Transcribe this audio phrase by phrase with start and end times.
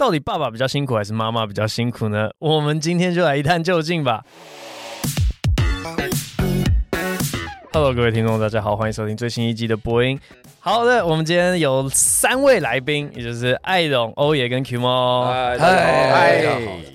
[0.00, 2.30] 到底爸爸比较辛苦还是妈妈比较辛苦呢？
[2.38, 4.24] 我们今天就来一探究竟吧。
[7.70, 10.18] Hello，各位听众，大家好，欢迎收听最新一季的播音。
[10.58, 15.26] 好的，我们今天有三位来宾，也就是艾荣、欧爷跟 Q 猫。
[15.26, 16.46] 嗨，嗨，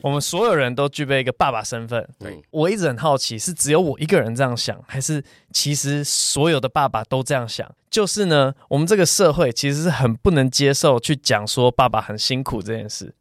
[0.02, 2.04] 我们所有人都具备一个爸爸身份。
[2.18, 7.72] 对，我一直很好奇，是只有我一个人这样想，还是其实所有的爸爸都这样想？
[7.96, 13.14] 就是呢，我们这个社会其实是很不能接受去讲说爸爸很辛苦这件事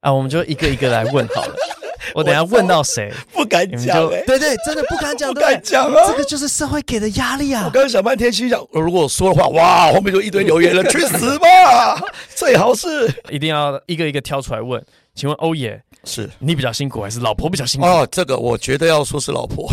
[0.00, 1.54] 啊，我们就一个一个来问好了。
[2.14, 4.22] 我等下问到谁，不敢讲、欸。
[4.26, 5.94] 对对，真的不敢讲，不敢讲啊！
[6.06, 7.62] 这个就是社会给的压力啊！
[7.64, 11.98] 我刚刚想半天，心想，如果我说的话，哇，后面就一堆留言了， 去死吧！
[12.34, 14.84] 最好是一定要一个一个挑出来问。
[15.14, 17.86] 请问欧爷，是你比较辛苦，还是老婆比较辛苦？
[17.86, 19.66] 哦，这个我觉得要说是老婆。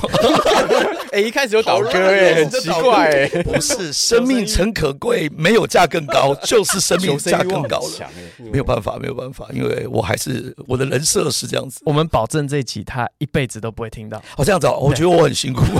[1.16, 8.12] 哎、欸，一开始就倒戈哎，很奇怪哎，不是，生命诚可贵，没有价更高， 就是生命价更高了。
[8.52, 11.80] 没有办法，没有办法，因为我还是我的人设是这样子。
[11.86, 14.22] 我们保证这一集他一辈子都不会听到。
[14.35, 15.62] 哦，这样子，我觉得我很辛苦。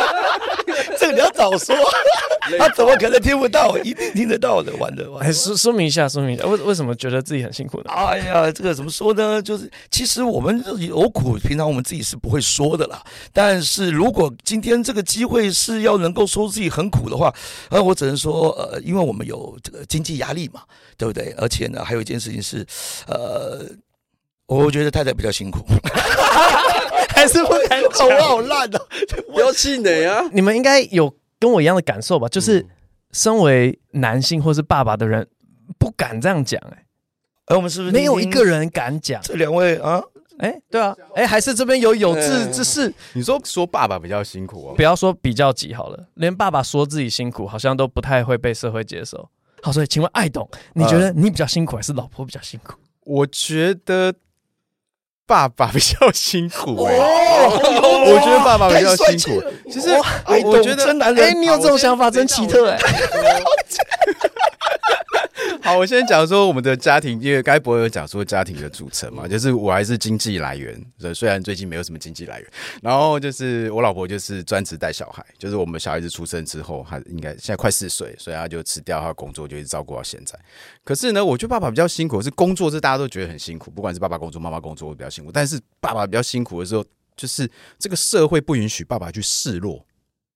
[1.09, 1.75] 这 个你要早说。
[2.57, 3.77] 他怎么可能听不到？
[3.79, 5.31] 一定听得到的，完了完了。
[5.31, 7.91] 说说明一下，说明一下，为为什么觉得自己很辛苦呢？
[7.91, 9.39] 哎呀，这个怎么说呢？
[9.39, 13.03] 就是其实我们有苦，平常我们自己是不会说的啦。
[13.31, 17.31] 但是如果今天这个机会是要能够说自己很苦的话，
[17.69, 20.61] 呃，我只能说，呃，因为我们有这个经济压力嘛，
[20.97, 21.35] 对不对？
[21.37, 22.65] 而且呢，还有一件事情是，
[23.05, 23.63] 呃，
[24.57, 25.59] 我觉得太太比较辛苦，
[27.15, 28.81] 还是不敢讲， 我好烂啊！
[29.31, 30.23] 不要气馁啊！
[30.31, 31.15] 你们应该有。
[31.41, 32.65] 跟我一样的感受吧，就是
[33.13, 35.25] 身为男性或是爸爸的人
[35.77, 36.83] 不敢这样讲，哎，
[37.45, 39.21] 哎，我们是不是没有一个人敢讲？
[39.23, 40.03] 这两位啊，
[40.39, 42.93] 哎，对啊，哎，还是这边有有志之士？
[43.13, 49.29] 你说说爸爸比较辛苦哦，不要说比较急好了，连爸爸说自己辛苦，好像都不太会被社会接受。
[49.61, 52.73] 好，所以请问爱董，你觉得你比较辛苦，还是老婆比较辛苦？
[53.05, 54.13] 我觉得。
[55.29, 59.39] 爸爸比较辛苦哎、欸，我觉得爸爸比较辛苦。
[59.71, 60.03] 其实我
[60.49, 64.28] 我觉得男人，哎，你有这种想法真奇特哎、欸。
[65.61, 70.79] 好，我先讲说我们的家庭，因为该不会有讲说家庭的组成嘛，就是我还是经济来源，
[71.13, 72.49] 虽然最近没有什么经济来源。
[72.81, 80.37] 然后就是我老婆就是专职带小孩，就是我们小孩子出生之后，还应该现在快四岁，所以他就辞掉他的工作，就一直照顾到现在。
[80.83, 85.31] 可是呢，我觉得爸爸比较辛苦，是工作是大家都觉得很辛苦，不管是爸爸工作、妈妈工作，会比较辛苦。
[85.31, 86.83] 但是爸爸比较辛苦的时候，
[87.15, 89.85] 就是这个社会不允许爸爸去示弱。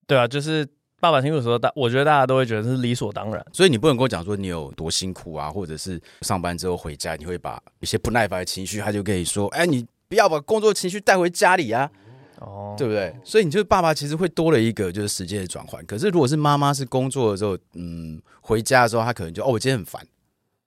[0.06, 0.68] 对啊，就是。
[1.04, 11.92] 爸爸辛苦的时候，大我觉得大家都会觉得是理所当然，所以你不能跟我讲说你有多辛苦啊，或者是上班之后回家，你会把一些不耐烦的情绪，他就跟你说，哎，你不要把工作情绪带回家里啊，
[12.40, 13.14] 哦，对不对？
[13.26, 15.86] 所以你就是爸爸其实会多了一个就是时间的转换。
[15.86, 20.02] 可是如果是妈妈是工作的时候，嗯，回家的时候，他可能就哦，我今天很烦，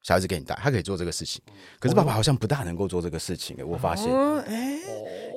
[0.03, 1.41] 小孩子给你带，他可以做这个事情。
[1.81, 4.77] 可是爸爸好像不大能够做这个事情，我发现，哎。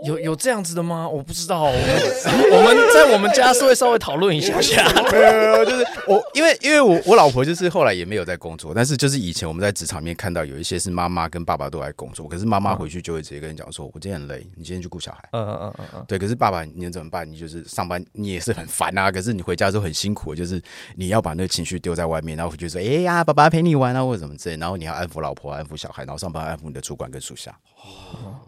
[0.05, 1.07] 有有这样子的吗？
[1.07, 1.63] 我不知道。
[1.63, 4.83] 我们， 我们在我们家是会稍微讨论一下下。
[5.11, 16.05] 没有没有，就是 我，因为因为我我老婆就是后来也没有在工作，但是就是以前我们在职场里面看到有一些是妈妈跟爸爸都在工作，可是妈妈回去就会直接跟你讲说：“我今天很累，你今天去顾小孩。”嗯嗯嗯嗯嗯。
[16.07, 17.29] 对，可是爸爸你能怎么办？
[17.29, 19.11] 你就是上班，你也是很烦啊。
[19.11, 20.61] 可是你回家之后很辛苦，就是
[20.95, 27.55] 你要把那个情绪丢在外面，然后回去说：“哎呀，爸爸陪你玩啊，或者什么之类。”然后你要安抚老婆，安抚小孩，然后上班安抚你的主管跟属下。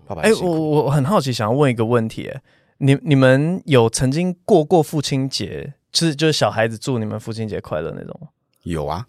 [0.08, 2.32] 爸爸，哎、欸，我我很好奇，想要问一个问题，
[2.80, 8.28] 你你们有曾经过过父亲节，就是就是小孩子祝你们父亲节快乐那种吗？
[8.64, 9.06] 有啊，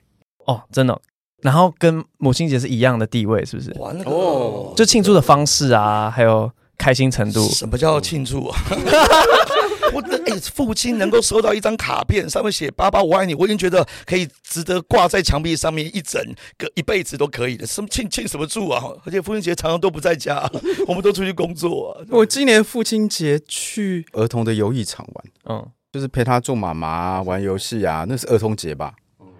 [0.46, 1.00] 哦，真的，
[1.42, 3.70] 然后跟母亲节是一样的地位，是不是？
[4.06, 7.48] 哦，就庆祝的方式啊，还有开心程度。
[7.50, 8.58] 什么叫庆祝啊？
[9.94, 16.18] 我的哎，父亲能够收到一张卡片，上面写“爸爸我爱你”，我已经觉得可以值得挂在墙壁上面一整
[16.56, 17.66] 个一辈子都可以的。
[17.66, 18.82] 什么庆庆什么祝啊？
[19.04, 20.50] 而且父亲节常常都不在家，
[20.88, 22.06] 我们都出去工作啊。
[22.10, 25.24] 我今年父亲节去儿童的游艺场玩，
[25.58, 28.94] 嗯，就是陪他做妈妈玩游戏啊，那是儿童节吧？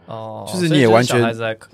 [0.05, 1.23] 哦，就是你也完全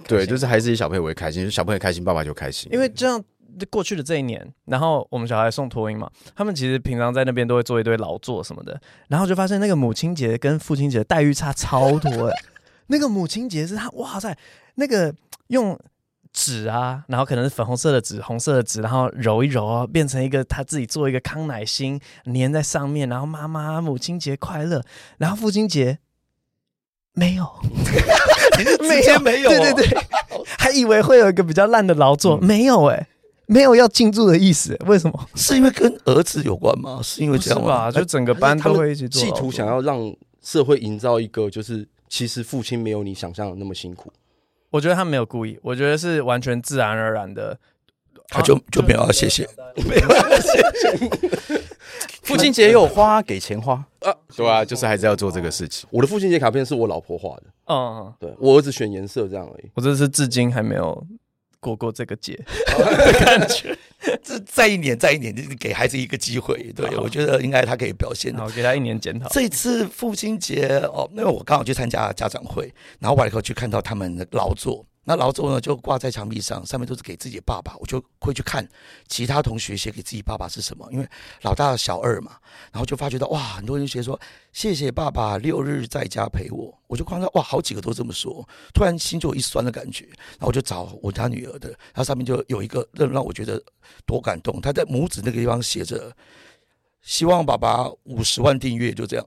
[0.06, 3.20] 对，就是还是以小朋友为开心，就是小朋友开心，爸爸就开心，因为这样。
[3.70, 12.34] 过去的这一年，然后我们小孩送托婴嘛，他们其实平常在那边都会做一堆劳作什么的，然后就发现那个母亲节跟父亲节的待遇差超多哎。
[12.90, 14.36] 那个母亲节是他哇塞，
[14.76, 15.14] 那个
[15.48, 15.78] 用
[16.32, 22.00] 纸啊，然后可能是粉红色的纸、红色的纸，然后揉一揉啊，变成一个他自己做一个康乃馨
[22.32, 24.82] 粘在上面，然后妈妈母亲节快乐，
[25.18, 25.98] 然后父亲节
[27.12, 27.44] 没有，
[28.88, 29.98] 没有没有，对对对，
[30.58, 33.06] 还以为会有一个比较烂的劳作，嗯、没有哎。
[33.48, 35.28] 没有要庆祝的意思，为什么？
[35.34, 37.00] 是因为跟儿子有关吗？
[37.02, 37.90] 是因为这样吧？
[37.90, 44.12] 就整个班都会一起做，企图想要让社会营造一个，就是其实父亲没有你想象的那么辛苦。
[44.70, 47.58] 我觉得他没有故意，我觉得是完全自然而然的。
[48.30, 49.48] 他就就没有要谢谢，
[49.88, 51.62] 没有要谢谢。
[52.22, 55.88] 父亲节有花给钱花啊，对啊，就是还是要做这个事情。
[55.90, 59.70] 我的父亲节卡片是我老婆画的，嗯，对我儿子选颜色这样而已。
[59.72, 61.06] 我这是至今还没有
[61.60, 62.34] 过过这个节
[62.66, 63.76] 的感觉。
[64.22, 66.72] 这再一年再一年，就是给孩子一个机会。
[66.74, 69.28] 对，我觉得应该他可以表现好，给他一年检讨。
[69.30, 74.86] 这次父亲节哦，因为我刚好去参加家长会，然后完了以后去看到他们的劳作。
[75.08, 77.74] 那劳作呢，就挂在墙壁上，上面都是给自己的爸爸。
[77.78, 78.68] 我就会去看
[79.06, 81.08] 其他同学写给自己爸爸是什么，因为
[81.40, 82.32] 老大小二嘛，
[82.70, 84.20] 然后就发觉到哇，很多人写说
[84.52, 86.78] 谢谢爸爸六日在家陪我。
[86.88, 90.04] 我就看到哇，好几个都这么说，突然心就有一酸的感觉。
[90.32, 93.58] 然后我就找我家女儿的，然后上面就有一个让让我觉得
[94.04, 94.60] 多感动。
[94.60, 96.14] 他在拇指那个地方写着
[97.00, 99.26] 希望爸爸五十万订阅，就这样。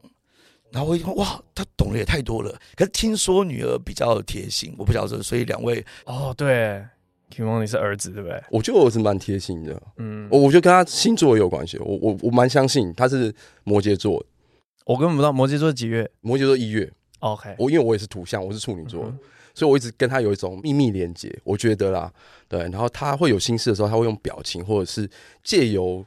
[0.71, 2.51] 然后我一看，哇，他懂得也太多了。
[2.75, 6.81] 可是听说女儿比较贴心，我不晓得，所以两位哦，对
[7.29, 8.41] ，Kimo 你是儿子对不对？
[8.49, 11.77] 我觉得我是蛮贴心的，嗯，我我觉得跟他星座也有关系。
[11.79, 13.33] 我我我蛮相信他是
[13.65, 14.25] 摩羯座。
[14.85, 16.09] 我根本不知道摩羯座几月？
[16.21, 16.89] 摩羯座一月。
[17.19, 19.19] OK，我因为我也是土象，我是处女座，嗯、
[19.53, 21.37] 所以我一直跟他有一种秘密连接。
[21.43, 22.11] 我觉得啦，
[22.47, 25.09] 对，然后他会有心事的时候，他会用表情或者是
[25.43, 26.05] 借由。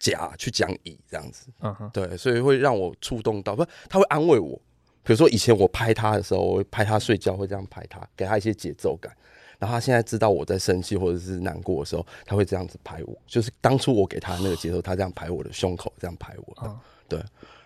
[0.00, 4.60] 甲去讲乙这样子，嗯哼，对，所以会让我触动到，不，他会安慰我。
[5.02, 9.14] 比如说以前我拍他的时候，我会拍他睡觉，会这样拍他，给他一些节奏感。
[9.58, 17.22] 然后他现在知道我在生气或者是难过的时候，他会这样子拍我，就是当初我给他那个节奏，他这样拍我的胸口，这样拍我，嗯，对。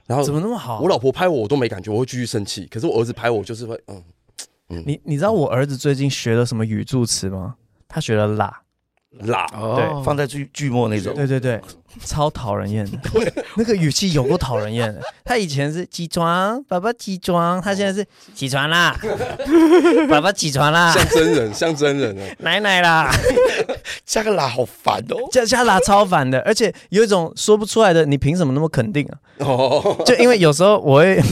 [0.07, 0.81] 然后怎么那么好？
[0.81, 2.67] 我老婆拍我，我都没感觉，我会继续生气。
[2.67, 4.05] 可是我儿子拍我，就是会，嗯
[4.71, 4.83] 嗯。
[4.85, 7.57] 你你知道我儿子最近学了什么语助词吗？
[7.89, 8.64] 他学了辣。
[9.21, 9.47] 辣，
[9.77, 11.61] 对，放在句句末那种，对对对，
[12.05, 12.99] 超讨人厌的，
[13.57, 15.01] 那个语气有够讨人厌的。
[15.25, 18.97] 他以前是起床，爸爸起床，他现在是起床啦，
[20.11, 23.11] 爸爸起床啦，像真人，像真人啊，奶奶啦，
[24.05, 29.19] 加个辣好烦哦，加加辣超烦的，而且有一种说不出来的，你凭什么那么肯定啊？
[29.39, 31.23] 哦，就因为有时候我会。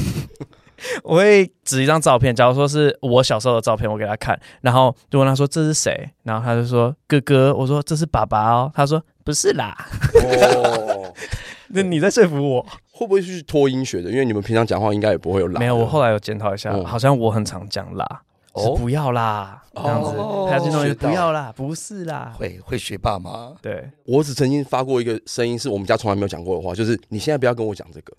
[1.04, 9.74] 我会指一张照片，假如说是我小时候的照片，我给他看，然后就问他说这是谁，然后他就说哥哥，我说这是爸爸哦，他说不是啦。
[10.14, 11.12] 哦，
[11.70, 12.66] 那你在说服我？
[12.94, 14.10] 会不会是脱音学的？
[14.10, 15.58] 因为你们平常讲话应该也不会有啦。
[15.58, 20.10] 没有，我后来有检讨一下，嗯、好像我很常讲啦，哦，不要啦，这样子，
[20.48, 23.52] 他就说不要啦，不是啦，会会学爸妈。
[23.60, 28.12] 对，我只曾经发过一个声音，是我们家从来没有讲过的话，就是你现在不要跟我讲这个。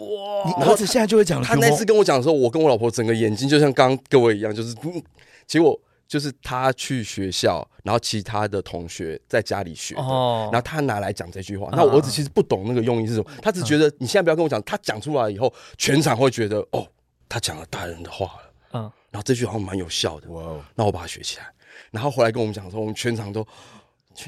[0.00, 0.44] 哇！
[0.46, 1.46] 你儿子现在就会讲了。
[1.46, 4.74] 他那次跟我讲的时候，我跟我老婆整个眼睛就像刚刚各位一样，就是
[5.46, 11.68] 结果就是他去学校，然后其他的同学在家里学的，然后他拿来讲这句话。
[11.72, 14.62] 那我儿子其实不懂那个用意是什么，他只觉得你现在不要跟我讲。
[14.64, 16.86] 他讲出来以后，全场会觉得哦，
[17.28, 18.52] 他讲了大人的话了。
[18.72, 20.28] 嗯，然后这句好像蛮有效的。
[20.30, 20.64] 哇哦！
[20.74, 21.46] 那我把它学起来，
[21.90, 23.46] 然后回来跟我们讲说，我们全场都。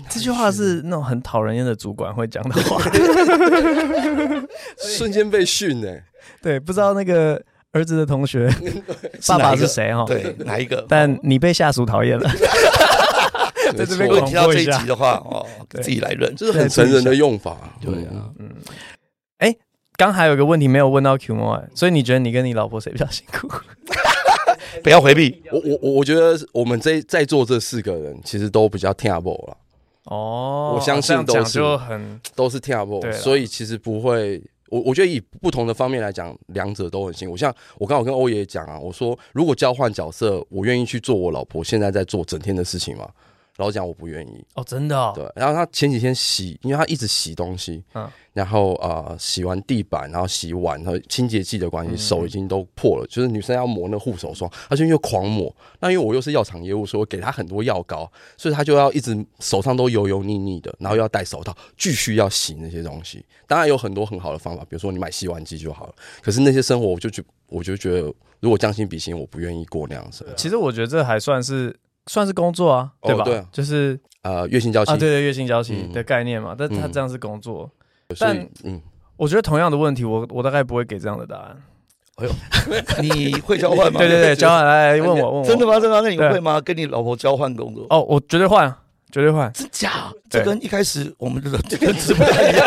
[0.09, 2.83] 这句话是那种很讨人厌的主管会讲的话，
[4.77, 5.89] 瞬间被训呢。
[6.43, 7.41] 对，不知道那个
[7.73, 8.51] 儿子的同学
[9.29, 10.05] 爸爸是谁哈？
[10.05, 10.85] 对，哪一个？
[10.89, 12.29] 但你被下属讨厌了。
[13.77, 17.57] 在这边听到这一集的话哦，自己来认，这是很成人的用法。
[17.81, 18.51] 对啊，嗯。
[19.39, 19.55] 哎，
[19.97, 23.49] 刚还有一个问题没有问到 Kimo，所以你觉得你跟你老婆谁比较辛苦？
[24.83, 25.43] 不要回避。
[25.51, 29.57] 我我我我觉得我们这在座这四个人其实都比较听话了。
[30.07, 34.43] 哦，我相信都是很都是 terrible，所以其实不会。
[34.69, 37.37] 我我觉得以不同的方面来讲，两者都很辛苦。
[37.37, 43.09] 像我刚好跟欧爷讲啊，我说如果交换角色，我愿意去做我老婆现在在做整天的事情吗？
[43.57, 44.45] 老实讲，我不愿意。
[44.55, 45.13] 哦，真的、哦。
[45.15, 48.09] 对，然后他前几天洗，因为他一直洗东西，嗯。
[48.33, 53.07] 然后呃，洗完地板，然后洗碗，然后清洁剂的关系，嗯、手已经都破了。
[53.09, 55.55] 就是女生要抹那护手霜，而且又狂抹。
[55.81, 63.25] 那因为我又是药厂业务，所以我给他很多药膏，所以他就要一直手上都油油腻腻的，然后又要戴手套，继续要洗那些东西。
[63.47, 65.95] 当然有很多很好的方法，比如说你买洗碗机就好了。
[66.21, 70.27] 可是那些生活，我就觉我就觉得，如果将心比心，我不愿意过那样子。
[70.37, 71.75] 其实我觉得这还算是
[72.07, 73.23] 算是工作啊，对吧？
[73.23, 76.53] 哦、对啊，就是呃月薪交期啊，对对，月薪交期的概念嘛。
[76.53, 77.71] 嗯、但他这样是工作。
[78.09, 78.81] 嗯但嗯，
[79.17, 81.57] 我觉得同样的问题，我我大概不会给这样的答案。
[82.17, 82.33] 哎呦，
[83.03, 83.99] 你会交换吗？
[83.99, 85.75] 对 对对， 交换来问我问我，真的吗？
[85.81, 86.01] 真的吗？
[86.03, 86.61] 那你会吗？
[86.61, 87.85] 跟你老婆交换工作？
[87.91, 88.73] 哦，我绝对换，
[89.17, 89.51] 绝对换。
[89.55, 90.13] 真假？
[90.29, 92.67] 这跟一开始我们的 这个是不太一样。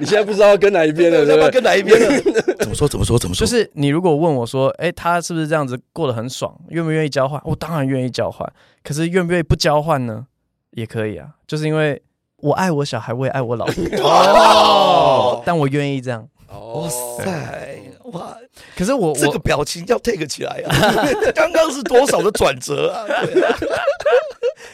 [0.00, 2.20] 你现在不知道跟哪一边了， 要跟哪一边了？
[2.58, 2.88] 怎么说？
[2.88, 3.18] 怎么说？
[3.18, 3.46] 怎么说？
[3.46, 6.58] 就是你如果问我说，哎，他是不是这样子过得很爽？
[6.70, 7.38] 愿不愿意交换？
[7.44, 8.50] 我当然愿意交换。
[8.82, 10.26] 可是愿不愿意不交换呢？
[10.70, 12.00] 也可以啊，就是因为。
[12.42, 13.84] 我爱我小孩，我也爱我老婆。
[14.00, 16.26] 哦，但我愿意这样。
[16.48, 17.78] 哇塞，
[18.12, 18.34] 哇！
[18.74, 20.72] 可是我这个表情要 take 起来啊！
[21.34, 23.04] 刚刚是多少的转折啊？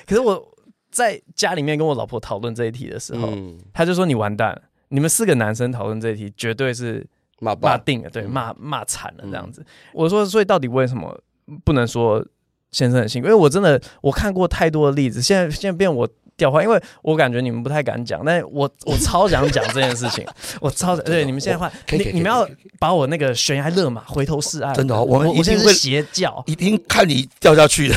[0.07, 0.49] 可是我
[0.97, 7.07] 在家里面跟我老婆讨论这一题的时候，嗯、他就说：“你完蛋了，你们四个男生讨论这一题，绝对是
[7.39, 9.61] 骂骂定了，对，骂骂惨了这样子。
[9.61, 11.21] 嗯”我说：“所以到底为什么
[11.65, 12.27] 不能说
[12.71, 13.29] 先生很辛苦？
[13.29, 20.27] 因为我真的我看过太多的例子，现在现在变我。”调换，因为我感觉你们不太敢讲，但是我我超想讲这件事情，
[20.61, 22.47] 我超对你们现在换，你你们要
[22.79, 27.95] 把我那个悬崖勒马，回头是岸，真的，我们一定会邪教，一定看你掉下去的，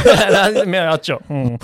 [0.66, 1.58] 没有要救，嗯，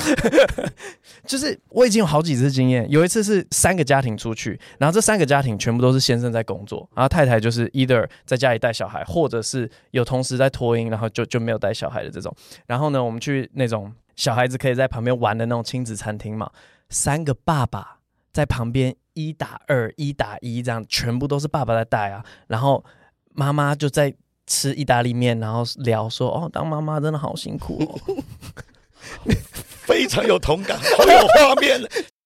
[1.27, 12.35] 就是我已经有好几次经验，有一次是三个家庭出去，然后这三个家庭全部都是先生在工作，然后太太就是 either 在家里带小孩，或者是有同时在托婴，然后就就没有带小孩的这种，
[12.67, 13.91] 然后呢，我们去那种。
[14.23, 16.49] 小孩子可以在旁边玩的那种亲子餐厅嘛，
[16.91, 17.99] 三个爸爸
[18.33, 22.25] 在旁边一打二、一打一这样，全部都是爸爸在带啊。
[22.47, 22.85] 然后
[23.35, 24.15] 妈妈就在
[24.47, 28.23] 吃意大利面，然后聊说：“哦，当妈妈真的好辛苦哦。”
[29.83, 31.81] 非常有同感，好有画面。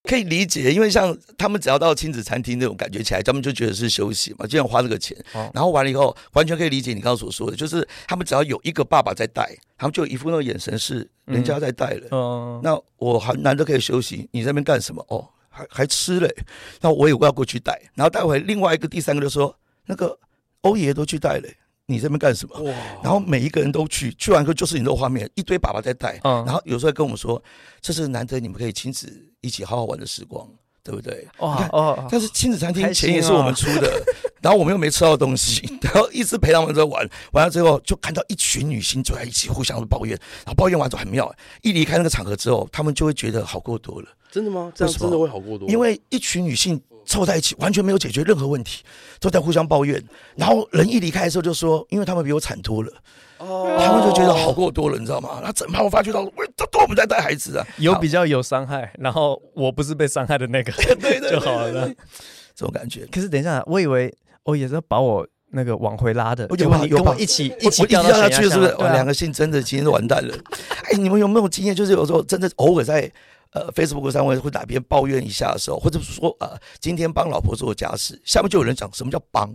[0.06, 5.16] 可以理解，因为像他们只要到亲子餐厅那种感觉起来，他们就觉得是休息嘛，就想花这个钱。
[5.34, 12.08] 哦、然后完了以后，完全可以理解你刚刚所说的，就是他们只要有一个爸爸在带，他们就一副那个眼神是人家在带了。
[12.10, 15.04] 嗯哦、那我还难得可以休息，你在那边干什么？
[15.08, 16.34] 哦，还还吃嘞？
[16.80, 17.80] 那我也要过去带。
[17.94, 19.54] 然后待会另外一个第三个就说，
[19.86, 20.18] 那个
[20.62, 21.56] 欧爷都去带嘞。
[21.88, 22.61] 你这边干什么？
[22.62, 26.19] 哇然后每一个人都去，去完后就是你的画面，一堆爸爸在带。
[26.25, 27.40] 嗯、然后有时候跟我们说，
[27.81, 29.09] 这是难得你们可以亲子
[29.40, 30.49] 一起好好玩的时光，
[30.83, 31.26] 对不对？
[31.38, 32.09] 哇哦！
[32.11, 34.02] 但是亲子餐厅钱也是我们出的，哦、
[34.43, 44.09] 然后我们又没吃到东西，然后一直陪他们在玩，完了之后就看到一群女性坐在一起互相的抱怨，然后抱怨完之后很妙，一离开那个场合之后，他们就会觉得好过多了。
[44.33, 44.73] 真的吗？
[44.75, 45.69] 这样真的会好过多？
[45.69, 46.83] 因为一群女性。
[47.06, 48.82] 凑在一起完全没有解决任何问题，
[49.20, 50.02] 都在互相抱怨。
[50.34, 52.92] 然后人一离开的时候就说：“因为他们比我惨多了，
[53.38, 61.88] 哦，他们就觉得好过多了，你知道吗？”他整盘我发觉到，喂，都都我们在带孩子啊，有比较有伤害，然后我不是被伤害的那个， 对对就好了，
[62.54, 63.06] 这种感觉。
[63.06, 68.75] 可是等一下，我以为我也是把我那个往回拉的，有有跟我一起一起掉下去，是不是？
[68.78, 70.34] 我两个姓真的今天都完蛋了。
[70.90, 71.75] 哎，你们有没有经验？
[71.75, 73.10] 就是有时候真的偶尔在。
[73.56, 79.50] 呃，Facebook 上会会哪边抱怨一下的时候，或者说呃，今天帮老婆做家事，下面就有人讲什么叫帮，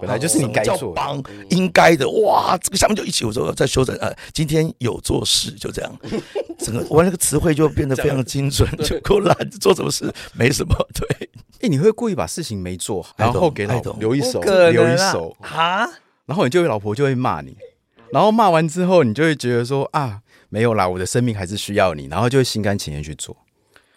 [0.00, 6.00] 本来就是你该做帮，应该的哇，这个下面就一起有时候在修正呃，今天有做事就这样，
[6.58, 11.30] 整个我那个词汇就变得非常精准，就够懒做什么事没什么对。
[11.60, 15.88] 哎，你会故意把事情没做好，然后给老婆留一手，留一手啊，
[16.26, 17.56] 然后你就会老婆就会骂你，
[18.10, 20.21] 然后骂完之后，你就会觉得说啊。
[20.52, 23.34] 没有啦，我的生命还是需要你，然后就会心甘情愿去做。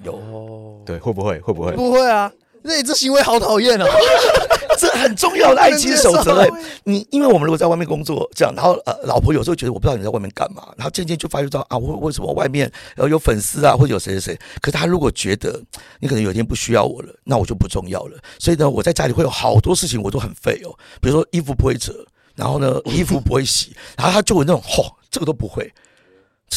[0.06, 1.38] 有，对，会不会？
[1.42, 1.74] 会不会？
[1.74, 2.32] 不会啊！
[2.62, 3.86] 那你这行为好讨厌哦！
[4.80, 6.48] 这很重要的爱情守则。
[6.86, 14.40] 你因为我们如果在外面工作，这样，然后呃，老婆有时候觉得我不知道你在外面干嘛，然后渐渐就发觉到啊，为为什么外面呃有粉丝啊，或者有谁谁谁？
[14.62, 15.62] 可是他如果觉得
[16.00, 18.18] 你可能有一天不需要我了，那我就不重要了。
[18.40, 20.72] 所以呢，我在家里会有好多事情我都很废哦，
[21.02, 21.94] 比如说衣服不会折，
[22.34, 25.70] 然后呢衣服不会洗，然后他就有那种嚯、哦，这个都不会。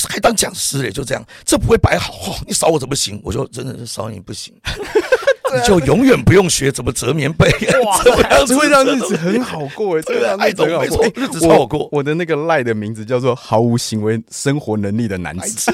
[0.08, 3.20] 还当讲师嘞，就这样，这不会摆好，哦、 你扫我怎么行？
[3.24, 4.54] 我说真的是扫你不行，
[5.54, 7.48] 你就永远不用学怎么折棉被，
[7.84, 11.88] 哇， 这样会让日子很好过哎，这样爱懂没错，日子超好过。
[11.90, 15.72] 我的那个赖的名字叫做毫无行为生活能力的男子。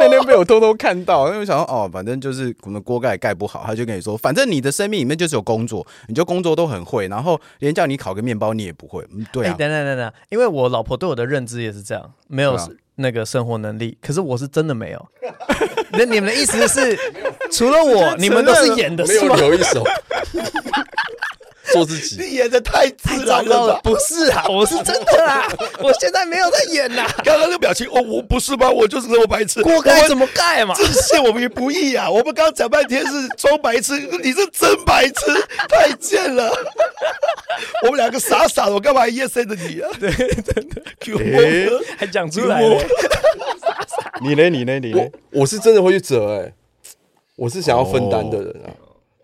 [0.00, 9.54] 那天被我偷偷看到，因为我想说哦，反正就是可能锅盖盖不好，他就跟你说，反正你的生命里面就是有工作，你就工作都很会，然后连叫你烤个面包你也不会，嗯，对啊。
[9.58, 12.56] 等等等等，因为我老婆对我的认知也是这样，没有。
[12.96, 15.08] 那个生活能力，可是我是真的没有。
[15.92, 16.94] 那你们的意思是，
[17.50, 19.36] 除了我，你们都是演的，是吗？
[19.36, 19.82] 留一手，
[21.72, 22.16] 做自己。
[22.20, 25.48] 你演的太自然了，了，不是啊， 我是真的啦，
[25.82, 27.06] 我现在没有在演呐。
[27.24, 28.70] 刚刚那个表情，哦，我不是吗？
[28.70, 29.62] 我就是这么白痴。
[29.62, 30.74] 锅盖怎么盖嘛？
[30.76, 32.10] 这是我们也不易啊！
[32.10, 35.14] 我们刚刚讲半天是装白痴，你是真白痴，
[35.68, 36.50] 太贱了。
[37.82, 39.88] 我们两个傻傻的，我干嘛一夜生的你啊？
[39.98, 40.82] 对，真的，
[41.18, 42.82] 欸、还讲出来了。
[44.22, 44.48] 你呢？
[44.48, 44.78] 你呢？
[44.78, 45.06] 你呢？
[45.30, 46.54] 我是真的会去折哎、欸，
[47.36, 48.70] 我是想要分担的人啊。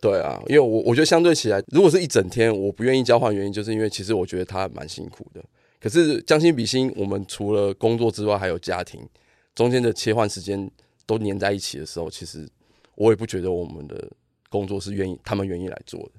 [0.01, 5.43] 对啊，因为我我觉得相对起来，如果是一整天，我不愿意交换原因，就是因为其实我觉得他蛮辛苦的。
[5.81, 9.01] 可是将心比心，我们除了工作之外，还有家庭，
[9.55, 10.71] 中间的切换时间
[11.07, 12.49] 都黏在一起的时候，其实
[12.95, 14.11] 我也不觉得我们的
[14.49, 16.11] 工作是愿意他们愿意来做的。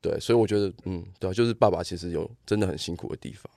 [0.00, 3.50] 对，所以我觉得，嗯，对啊，就是爸爸其实有真的很辛苦的地方，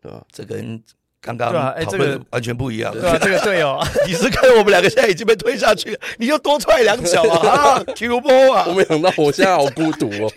[0.00, 0.26] 对吧？
[0.32, 0.82] 这跟
[1.22, 2.92] 刚刚讨论完全不一样。
[2.92, 8.66] 对啊，这个队友， 你是看我们两个现在已经被推下去了，你就多踹两脚 啊！Q 波啊！
[8.68, 10.32] 我没想到我现在好孤独哦。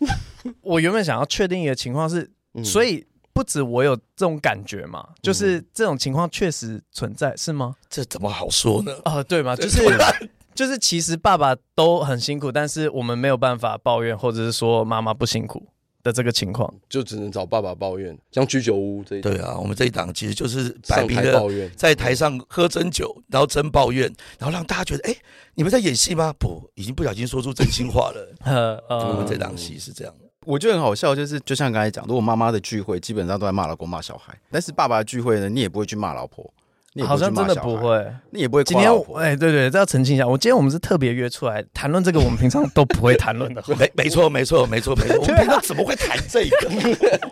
[0.60, 2.30] 我原本想要确定一个情况是，
[2.62, 7.74] 所以不止我有这种感觉嘛，就是这种情况确实存在，是吗？
[7.88, 8.92] 这怎么好说呢？
[9.04, 9.82] 啊，对嘛，就是
[10.54, 15.66] 就是其实爸爸都很辛苦，但是我们没有办法抱怨，或者是说妈妈不辛苦。
[16.06, 24.04] 的这个情况，就只能找爸爸抱怨，像居酒屋这一对啊，我们这一档其实就是摆明的抱怨，在台上喝真酒，然后真抱怨，
[24.38, 25.16] 然后让大家觉得，哎，
[25.54, 26.32] 你们在演戏吗？
[26.38, 28.34] 不，已经不小心说出真心话了。
[28.88, 36.48] 呃，我们这档戏是这样，我觉得很好笑，就是就像刚才讲，如果妈妈的聚会基本上都在骂老公骂小孩，但是爸爸的聚会呢，你也不会去骂老婆。
[37.02, 38.64] 好像真的不会，你也不会。
[38.64, 40.26] 今天哎，对对，这要澄清一下。
[40.26, 43.62] 我今天我们是特别约出来谈论这个，我们平常都不会谈论的。
[43.78, 46.70] 没没错没错没错 没错，我们平常怎么会谈这个？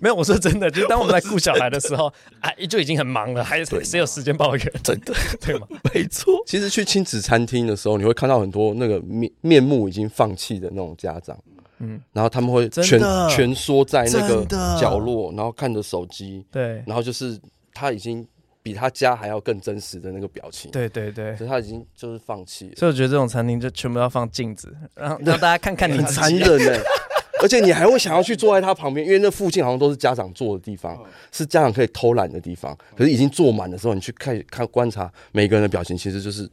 [0.00, 4.72] 没有，我说真的，就是当我们在顾小孩的时候，哎，就已经很忙了，还谁有时间抱怨？
[4.82, 5.66] 真的对吗？
[5.94, 6.42] 没错。
[6.44, 11.38] 其实去亲子餐厅的时候，你会看到很多那个面面目已经放弃的那种家长，
[11.78, 12.98] 嗯，然后他们会蜷
[13.30, 14.44] 蜷缩在那个
[14.76, 17.38] 角落，然后看着手机，对，然后就是
[17.74, 18.26] 他已经。
[18.64, 22.76] 比他家还要更真实的那个表情，对对对，所以他已经就是放弃了。
[22.76, 26.80] 所以我觉得这种餐厅就全部要放镜子，然后让大家看看你残忍呢。
[27.42, 30.96] 而且你还会想要去坐在他旁边，因为那附近好像都是家长坐的地方，
[31.32, 32.72] 是家长可以偷懒的地方。
[32.96, 36.48] 可是已经坐满的时候，你去看看观察每个人的表情，其实就是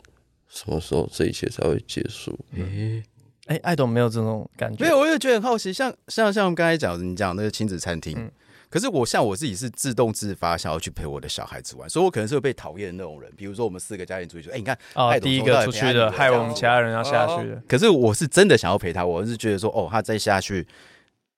[0.48, 2.36] 什么时候这一切才会结束？
[2.56, 3.04] 诶
[3.50, 5.72] 诶，艾董没有这种感觉，没有，我也觉得很好奇。
[5.72, 8.16] 像像像刚才讲的，你讲那个亲子餐厅。
[8.18, 8.32] 嗯
[8.70, 13.32] 可是我像我自己是自动自发想要去陪我的小孩子玩，所以我可能是会被讨厌的那种人。
[13.36, 17.62] 比如说我们四个家庭出去，哎、欸，你看，哦，第一个出去的，害我们其他人要下去的。
[17.68, 20.68] 可是我是真的想要陪他，我是觉得说，哦，他再下去，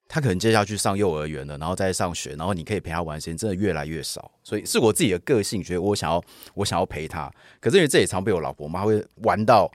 [0.10, 4.30] 他可能接下去上幼儿园了，然后再上学，然后你可以陪他玩时间真的越来越少。
[4.44, 6.22] 所以是我自己的个性，觉得我想要，
[6.54, 7.32] 我想要陪他。
[7.62, 9.72] 可是因为这也常被我老婆妈会玩到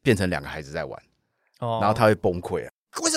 [0.00, 1.02] 变成两个孩子在玩，
[1.58, 2.69] 哦，然后他会崩溃啊。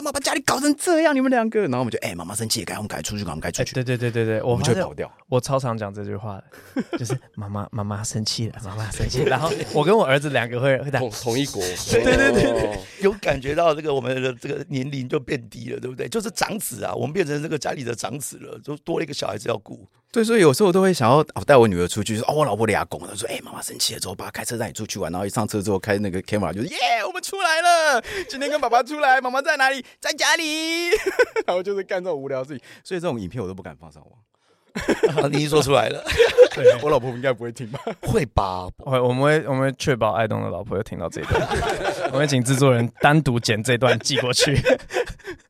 [0.03, 1.15] 为什么把家里搞成这样？
[1.15, 3.75] 你们两个，然后我们就哎，妈妈生气，该我们该出去，赶紧赶紧出去。
[3.75, 5.09] 对对对对对，我们就跑掉。
[5.29, 6.35] 我超常讲这句话
[6.75, 9.23] 的，就是妈妈妈妈生气了，妈妈生气。
[9.23, 11.61] 然后我跟我儿子两个会会同同一国。
[11.89, 16.09] 对对对对，有感觉到这个我们的这个年龄就变低了，对不对？
[16.09, 19.87] 就是长子啊，我们变成这个家里的长子了，就多了一个小孩子要顾。
[20.13, 27.99] 对，所以有时候我都会想要带我女儿出去，说哦我老婆俩拱了，说哎妈妈生气了之后，爸爸开车带你出去玩，然后一上车之后开那个 camera 就是耶我们出来了，
[28.29, 29.83] 今天跟爸爸出来，妈妈在哪里？
[29.99, 30.91] 在家里，
[31.47, 34.11] 然后就是干这种无聊事情，所以这种影片我都不敢放上网。
[35.15, 36.03] 啊、你一说出来了，
[36.55, 37.79] 对我老婆应该不会听吧？
[38.01, 38.67] 会吧？
[38.79, 41.41] 会，我们会我们会确保爱东的老婆有听到这一段，
[42.11, 44.59] 我们会请制作人单独剪这段寄过去。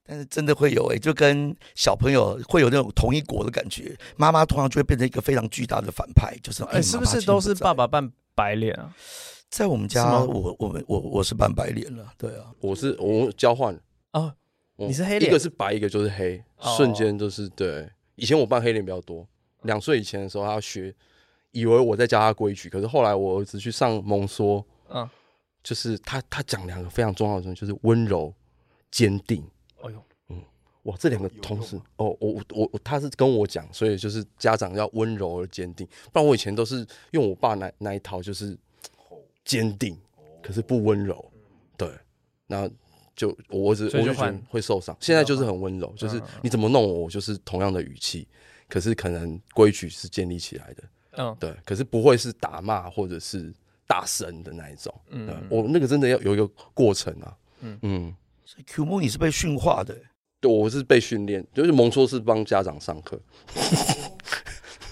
[0.05, 8.93] 但是真的会有哎、欸，就跟小朋友会有那种同一国的感觉，妈妈通常就会变成一个非常巨大的反派，就是哎，是不是都是爸爸扮白脸啊？
[9.49, 13.73] 在我们家，我我们我我是扮白脸了，对啊，我是我交换
[14.12, 14.33] 哦，
[14.75, 16.43] 你是黑脸，一个是白，一个就是黑，
[16.75, 17.89] 瞬间就是对。
[18.15, 19.28] 以前我扮黑脸比较多，
[19.63, 20.93] 两岁以前的时候他要学，
[21.52, 25.10] 以为我在教他规矩，可是后来我儿子去上蒙说，嗯，
[25.63, 28.34] 就是他他讲两个非常重要的东西，就是温柔、
[28.91, 29.43] 坚定。
[29.82, 30.41] 哎呦，嗯，
[30.84, 38.58] 哇，这两个同时，哦，我我我他是跟我讲，所以就是家长要温柔而坚定，不然我以前都是用我爸那那一套，就是
[39.43, 39.99] 坚定，
[40.41, 41.32] 可是不温柔，
[41.78, 41.89] 对，
[42.47, 42.69] 然后。
[43.15, 44.95] 就我儿子，我就觉得会受伤。
[44.99, 48.28] 现在就是很温柔，就是你怎么弄我，我就是同样的语气。
[48.69, 50.84] 可是可能规矩是建立起来的，
[51.17, 51.54] 嗯，对。
[51.63, 53.54] 可是不会是打骂或者是
[53.86, 54.93] 大声的那一种。
[55.10, 57.38] 嗯，我那个真的要有一个过程啊。
[57.62, 58.15] 嗯嗯。
[58.45, 59.95] 所以 Q 萌你是被驯化的？
[60.39, 63.19] 对，我是被训练，就是蒙说是帮家长上课，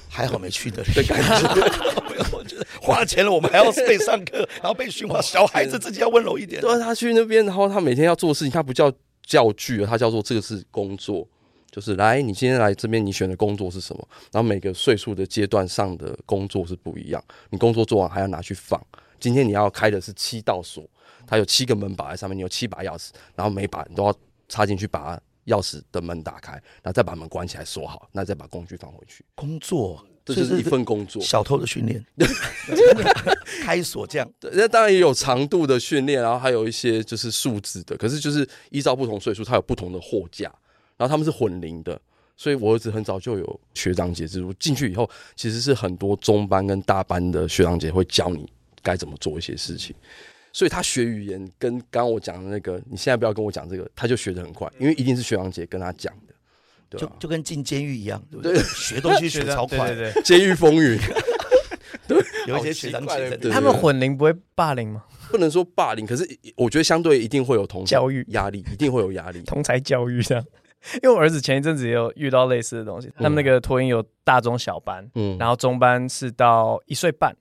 [0.08, 2.51] 还好没去的 的感觉。
[2.92, 5.22] 花了钱了，我们还要被上课，然后被训话。
[5.22, 6.62] 小孩子自己要温柔一点。
[6.62, 8.92] 对，他去那边，然后他每天要做的事情，他不叫
[9.26, 11.26] 教具，他叫做这个是工作，
[11.72, 14.08] 就是来，你今天来这边，你选的工作是什么？
[14.32, 18.80] 然后每个岁数的阶段上的工作是不一样，你工作做完还要拿去放。
[19.20, 20.84] 今天你要开的是七道锁，
[21.26, 24.14] 它有七个门把在上面，你有七把钥匙，然后每把你都要
[24.50, 29.24] 插进去，把钥匙的门打开，然后再把门关起来锁好，那再把工具放回去。
[29.36, 30.04] 工作。
[30.34, 32.04] 这就是一份工作，小偷的训练，
[33.64, 34.30] 开锁匠。
[34.40, 37.96] 对，那当然也有长度的训练，然后还有一些就是数字的。
[37.98, 40.46] 可是就是依照不同岁数，它有不同的货架，
[40.98, 42.00] 然后他们是混龄的。
[42.38, 49.96] 所以我儿子很早就有学长姐制度，进去以后，其实是很多中班跟大班的学长姐会教你该怎么做一些事情。
[50.52, 56.31] 所以他学语言跟刚刚我讲的那个，你现在不要跟我讲这个，他就学得很快，因为一定是学长姐跟他讲的。
[57.00, 58.58] 就就跟进监狱一样，对不对？
[58.76, 61.00] 学东西学超快， 对对，监狱风云。
[62.08, 65.04] 对，有一些学长姐，他们混龄不会霸凌吗？
[65.30, 66.28] 不能说霸凌，可是
[66.58, 70.44] 我觉得相对一定会有同教育压力，一定会有压力，同才教育这样。
[71.04, 77.34] 因为我儿子前一阵子也有遇到类似的东西，他们那个托婴有大中小班，嗯，然后中班是到一岁半，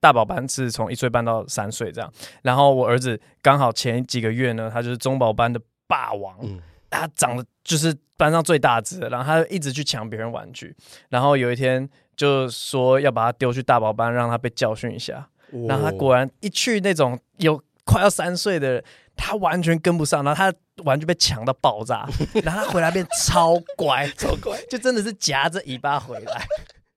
[0.00, 2.12] 大宝班是从一岁半到三岁这样。
[2.42, 6.60] 然后我儿子刚好前几个月呢，他就是中宝班的霸王，嗯，
[6.90, 10.76] 他长得就是班上最大只的，然后他一直去抢别人玩具，
[11.08, 15.28] 然后有一天就说要把他丢去大宝班，让他被教训一下。
[15.68, 18.82] 然后他果然一去那种有快要三岁的。
[19.22, 22.08] 他完全跟不上，然后他玩具被抢到爆炸，
[22.42, 26.42] 然后他回来变超乖，超乖，就真的是夹着尾巴回来。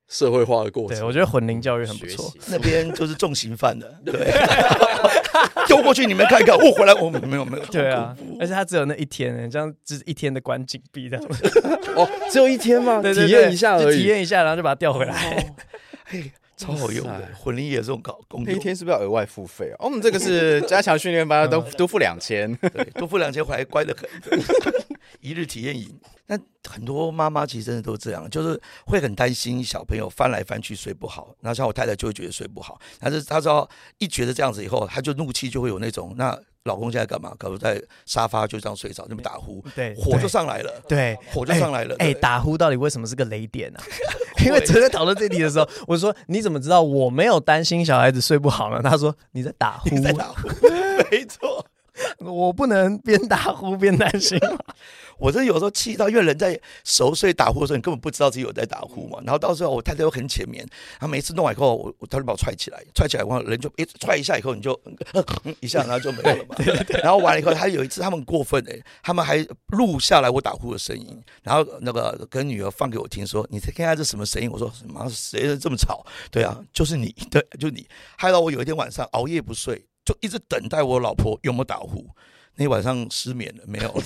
[0.07, 2.31] 社会化的过程，对，我觉得混龄教育很不错。
[2.47, 4.13] 那边就是重刑犯的， 对，
[5.67, 7.65] 丢过去你们看一看，我回来我没有没有。
[7.65, 11.25] 对啊，而且他只有那一天，这样只是一天的关禁闭这样。
[11.95, 13.01] 哦，只有一天吗？
[13.13, 15.53] 体验一下而已，体验一下，然后就把它调回来。
[16.05, 16.31] 嘿。
[16.63, 19.75] 超好用的，混龄也这种搞工作，一天是不是要额外付费啊？
[19.79, 24.39] 哦，我们这个是 加强训练班，都都付两千， 对，多付两千回来乖得很，
[25.21, 25.99] 一日体验营。
[26.27, 31.35] 那很多妈妈其实真的都这样，就是会很担心小朋友翻来翻去睡不好。
[31.41, 36.39] 那像我太太就会觉得睡不好，但是她知道一觉得这样子以后，她就怒气就会有那种那。
[36.65, 37.35] 老公现在干嘛？
[37.37, 41.93] 可能在沙发就这样睡着，那么打呼，对，火就上来了，对，火就上来了。
[41.99, 43.79] 哎，打呼到底为什么是个雷点呢？
[44.45, 48.81] 因为昨天讨论这题的时候，我说你怎么知道我没有担心小孩子睡不好呢？
[48.83, 50.47] 他说你在打呼，你在打呼，
[51.11, 51.65] 没错，
[52.19, 54.39] 我不能边打呼边担心。
[55.19, 59.19] 我这有时候气到，因为人在熟睡打呼的时候，你根本不知道自己有在打呼嘛。
[59.23, 60.67] 然后到时候我太太又很浅眠，
[60.99, 64.77] 她每次弄完以后，我她就把我踹起来，踹起来后人就一踹一下以后，你就
[65.61, 66.55] 一下，然后就没有了嘛。
[67.03, 74.49] 然后完了以后，他有一次他们过分哎，他们还录下来我打呼的声音，然后那个跟女儿放给我听，说你听下这什么声音？
[74.51, 76.03] 我说妈，谁这么吵？
[76.31, 82.05] 对啊，就是你，对，就你，害到我有一天晚上熬夜不睡，就一直等待我老婆有没有打呼。
[82.55, 83.89] 那晚上失眠了没有？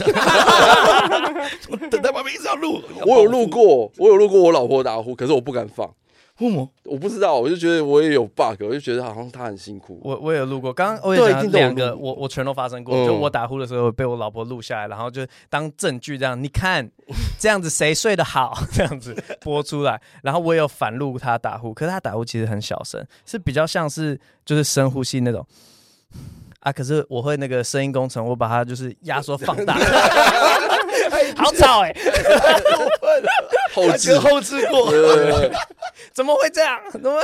[1.90, 5.94] 等待旁边一直要录，我有录过，我有录过我老婆打呼，可是我不敢放。
[6.40, 6.70] 为什么？
[6.84, 10.00] 我不知道，我就觉得我也有 bug，我就觉得好像她很辛苦。
[10.04, 13.06] 我我也有录过，刚刚我也讲两个，我我全都发生过。
[13.06, 16.90] 就我打呼的时候被我老婆录下来，然后就当证据这样，你看
[17.38, 18.58] 这样子谁睡得好？
[18.72, 25.46] 这样子播出来，然后我也有反录她打呼，可是她打呼其实很小声，是比较像是就是深呼吸那种。
[26.60, 26.72] 啊！
[26.72, 29.76] 可是我会那个声音工程，我把它就是压缩放大，
[31.38, 32.02] 好吵哎、欸！
[33.74, 34.92] 后置 后置过，
[36.14, 36.80] 怎么会这样？
[36.92, 37.22] 怎么？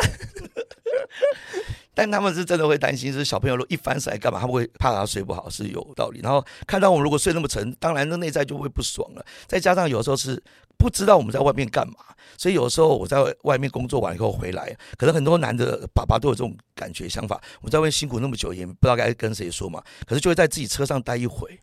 [1.96, 4.40] 但他们是真的会担心，是小朋友如果一翻身来干嘛？
[4.40, 6.20] 他们会怕他睡不好，是有道理。
[6.22, 9.26] 然后看到我们如果睡那么沉，当然那内在就会不爽了。
[9.48, 10.42] 再加上有时候是
[10.78, 11.96] 不知道我们在外面干嘛，
[12.38, 17.42] 所以有时候我在外面工作完以后回来，可能很多男的爸爸都有这种感觉想法。
[17.62, 19.82] 我在外面辛苦那么久，也不知道该跟谁说嘛。
[20.08, 21.60] 可是就会在自己车上待一会，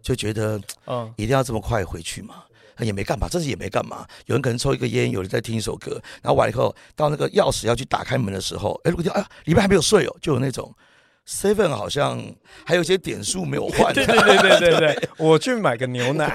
[0.00, 2.44] 就觉得嗯， 一定要这么快回去嘛。
[2.84, 4.06] 也没干嘛，这次也没干嘛。
[4.26, 10.74] 有人可能抽一个烟，有人在听一首歌，然后完了以后，到那个钥匙要去打开门的时候，哎，如果哎呀，里面还没有睡哦，就有那种
[11.26, 12.20] seven 好像
[12.66, 13.94] 还有一些点数没有换。
[13.94, 16.34] 对对对对对对， 我去买个牛奶。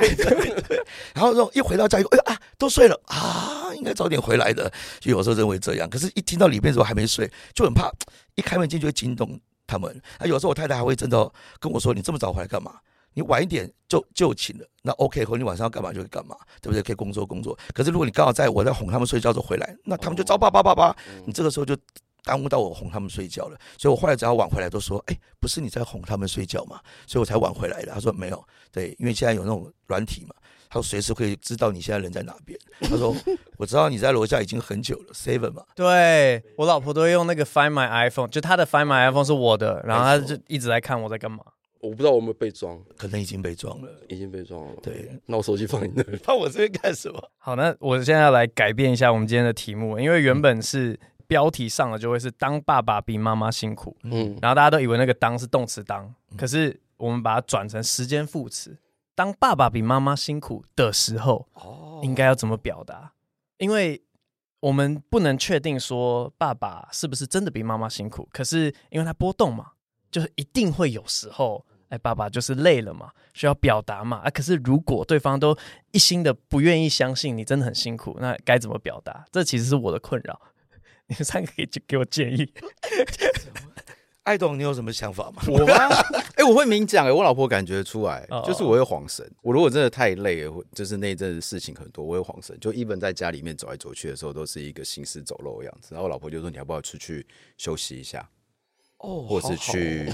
[1.13, 4.71] 然后说一回到家以后，哎呀啊，都睡了啊，应该早点回来的。
[4.99, 7.91] 就有时候认为这样，可是一听到里面的时候还没睡，就很怕，
[8.36, 10.01] 一开门进去会惊动他们。
[10.19, 11.29] 啊，有时候我太太还会真的
[11.60, 12.71] 跟我说：“你这么早回来干嘛？”
[13.17, 16.84] 你晚一点就就寝了，那 OK，或你晚上要干嘛就干嘛，对不对？
[16.84, 17.58] 可以工作工作。
[17.73, 21.75] 可是如果你刚好在我在哄他们睡觉的时候回来，那他们就招爸爸爸爸，你这个时候就
[22.23, 23.58] 耽误到我哄他们睡觉了。
[23.75, 27.91] 所以我后来只要晚回来都说，哎，不是你在哄他们睡觉嘛，所以我才晚回来的。
[27.91, 30.36] 他说没有，对，因为现在有那种软体嘛，
[30.69, 32.56] 他说随时可以知道你现在人在哪边。
[32.82, 33.15] 他说
[33.58, 35.63] 我知道你在楼下已经很久了，seven 嘛。
[35.73, 41.39] 对，我老婆都会用那个 Find My iPhone，就她的 Find My iPhone 是我的，然后她就一直在看我在干嘛。
[41.79, 44.73] 我不知道我有没有被装，可能已经被装了，已经被装了。
[44.81, 47.31] 对，那我手机放你那里， 放我这边干什么？
[47.37, 58.77] 好，那我现在要来改变一下我们今天的题目，因为原本是标题上的就会是当爸爸比妈妈辛苦，嗯，然后大家都以为那个当是动词当，可是我们把它转成时间副词，
[59.13, 63.13] 当爸爸比妈妈辛苦的时候，哦，应该要怎么表达？
[63.57, 64.01] 因为
[64.59, 69.71] 我们不能确定说爸爸是不是真的比妈妈辛苦，可是因为它波动嘛。
[70.12, 74.17] 就是一定会有时候，哎，爸爸就是累了嘛，需要表达嘛。
[74.17, 75.58] 啊，可是如果对方都
[75.91, 79.26] 一心的不愿意相信你真的很辛苦，那该怎么表达？
[79.32, 80.39] 这其实是我的困扰。
[81.08, 82.52] 你们三个可以给我建议。
[84.24, 85.41] 爱董，你有什么想法吗？
[85.48, 85.74] 我吗？
[86.36, 89.26] 哎，我会明讲哎，我老婆感觉出来，就是我会晃神。
[89.41, 92.58] 我如果真的太累了，就是那阵子事情很多，我会晃神。
[92.60, 95.96] 就一本在家里面走来走去的时候，都是一个行尸走肉的样子。
[95.96, 97.26] 然后我老婆就说：“你要不要出去
[97.58, 98.30] 休息一下？”
[98.99, 100.12] 哦，或是去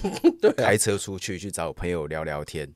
[0.58, 2.68] 开车出去去找朋友聊聊天，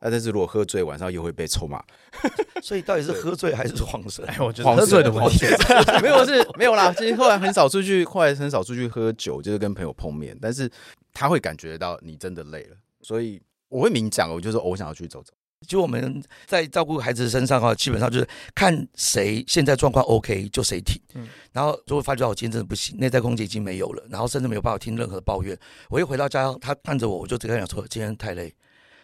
[0.00, 1.82] 啊，但是如果喝醉，晚上又会被臭骂。
[2.62, 4.24] 所以到底是喝醉还是晃神？
[4.26, 5.46] 哎，我觉得喝醉的 问题，
[6.02, 6.92] 没有是没有啦。
[6.92, 10.36] 其实后来很少出去，后来很少出去喝酒，就是跟朋友碰面。
[10.40, 10.70] 但是
[11.12, 15.32] 他会感觉到你真的累了，所以我会明讲，我就说我想要去走走。
[15.66, 21.00] 就我们在照顾孩子身上啊，基本上就是看谁现在状况 OK 就谁停。
[21.14, 25.58] 嗯，然后如果发觉到我今天真的不行，内在空间已经没有了，然后甚至没有办法听任何抱怨，
[25.90, 28.54] 我一回到家，他看着我，我就直接跟他讲说：今天太累，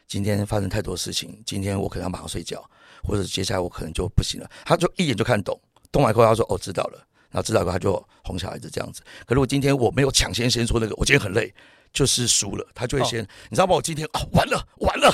[0.06, 2.64] 今天发生太多事情，今天我可能要马上睡觉，
[3.02, 4.48] 或者接下来我可能就不行了。
[4.64, 7.06] 他就一眼就看懂，懂完以后他说：哦，知道了。
[7.30, 9.02] 然后知道以后他就哄小孩子这样子。
[9.26, 11.52] 可是我今天我没有抢先先说那个，我今天很累。
[11.94, 13.76] 就是输了，他就会先，哦、你知道吗？
[13.76, 15.08] 我今天啊，完了完了，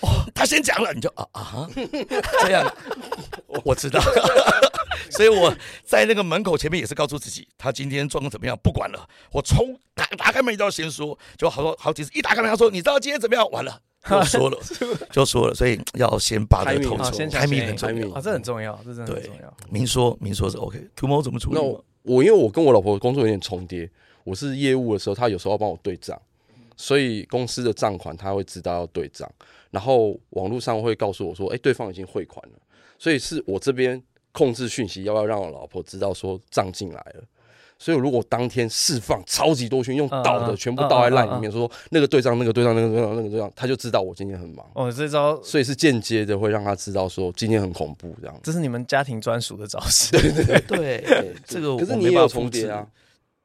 [0.00, 1.70] 哦，他先讲了，你就啊啊，
[2.42, 2.70] 这样，
[3.64, 4.02] 我知道，
[5.10, 13.48] 所以我在那个门口前面也是告诉自己，他今天状况怎么样，不管了，我冲打打开门一定要先说，就好多好几次一打开门他说，你知道今天怎么样？
[13.52, 14.58] 完 了，就说了，
[15.12, 20.84] 就说了，所以要先把这个头说，开明很重要啊，这很重要，这真的很重要，明说明说是 OK。
[20.96, 21.54] 图谋怎么处理？
[21.54, 23.88] 那我，我因为我跟我老婆工作有点重叠。
[24.24, 26.20] 我是业务的时候，他有时候要帮我对账，
[26.76, 29.30] 所以公司的账款他会知道要对账，
[29.70, 32.58] 然后网络上会告诉我说，哎，对方已经汇款了，
[32.98, 37.22] 所以是我这边控制讯息，要不要让我老婆知道说账进来了？
[37.76, 44.64] 所以如果当天释放超级多讯，用倒的全部倒在 LINE 里面，说那个对账，那个对账，那个对账，那个对账，他就知道我今天很忙。
[44.74, 48.40] 哦，这招，所以是间接的会让他知道说今天很恐怖这样。
[48.44, 50.12] 这是你们家庭专属的招式。
[50.12, 52.86] 对对对对，这个可是你也有重叠啊。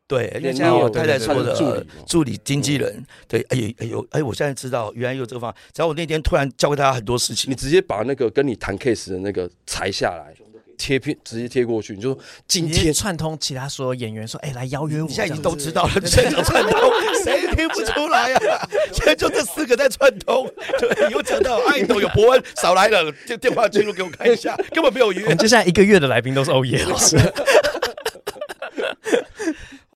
[0.10, 5.58] 对，现在我太太说的助理经纪人，对，哎呦哎呦哎，我现在知道原来有这个方法。
[5.72, 10.34] 只要我那天突然教给大家很多事情，你直接把那个跟你谈 case 的那个裁下来，
[10.80, 16.92] 贴片直接贴过去，你就说今天串通其他所有演员说，哎，来邀约我，现在已经都知道了，现场串通，
[17.24, 18.40] 谁听不出来呀？
[18.92, 25.22] 现在就这四个在串通， 对，有讲到爱豆有博恩少来了，电电话记录给我看一下，根本没有约。
[25.22, 27.16] 我们接下来一个月的来宾都是欧耶老师。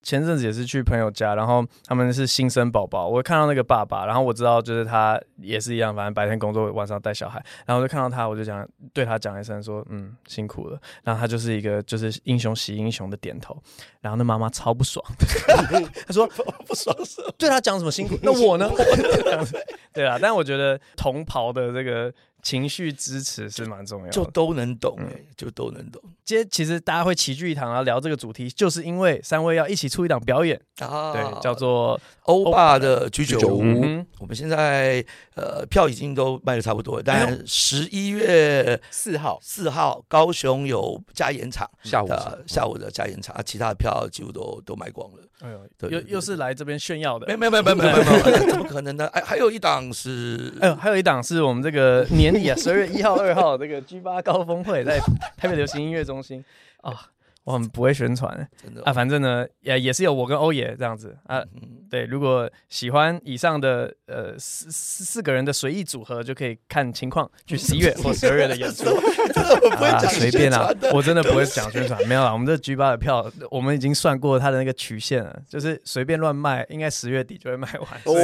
[0.04, 10.80] 前阵子也是去朋友家，然后他们是新生宝宝，我看到那个爸爸，然后我知道就是他也是一样，反正白天工作，晚上带小孩，然后我就看到他，我就讲对他讲一声说，嗯，辛苦了。
[11.04, 13.58] 然后他就是一个就是英雄惜英雄的点头，
[14.02, 15.04] 然后那妈妈超不爽，
[16.06, 16.28] 他说
[16.68, 18.70] 不爽是对他讲什么辛苦，那我呢？
[19.94, 22.14] 对啊，但我觉得同袍的这个。
[22.44, 26.02] 情绪支持是蛮重要的，就都能懂哎，就都能懂。
[26.26, 33.64] 今天其实大家会齐聚一堂啊，聊这个主题，就是因为三位要一起出一档表演啊，对，叫做欧巴的居酒屋。
[34.20, 35.04] 我们现在
[35.36, 45.18] 呃票已经都卖的差不多了，但十一月四号四号高雄有加演场，下午的下午的加演场，其他的票几乎都都卖光了。
[45.42, 47.28] 哎呦，又又是来这边炫耀的？
[47.28, 49.06] 没没没没没没没，怎么可能呢？
[49.08, 52.33] 哎，还有一档是，哎呦，还有一档是我们这个年。
[52.56, 55.00] 十二月一号、二号，这个 G 八高峰会在
[55.38, 56.44] 台北流行音乐中心。
[56.82, 56.94] 啊，
[57.46, 61.44] 我很不会宣传， 真的啊，反正呢也也是有我跟欧爷这样子啊，
[61.90, 68.86] 对，如果喜欢以上的呃四四四个人的随意组合，就可以看情况去十一月或十二月的演出，
[69.34, 78.16] 真的不会讲随便啊，我真的不会讲宣传，没有啦，我们这 G 八的票我们已经算过它的那个曲线了，就是随便乱卖，应该十月底就会卖完，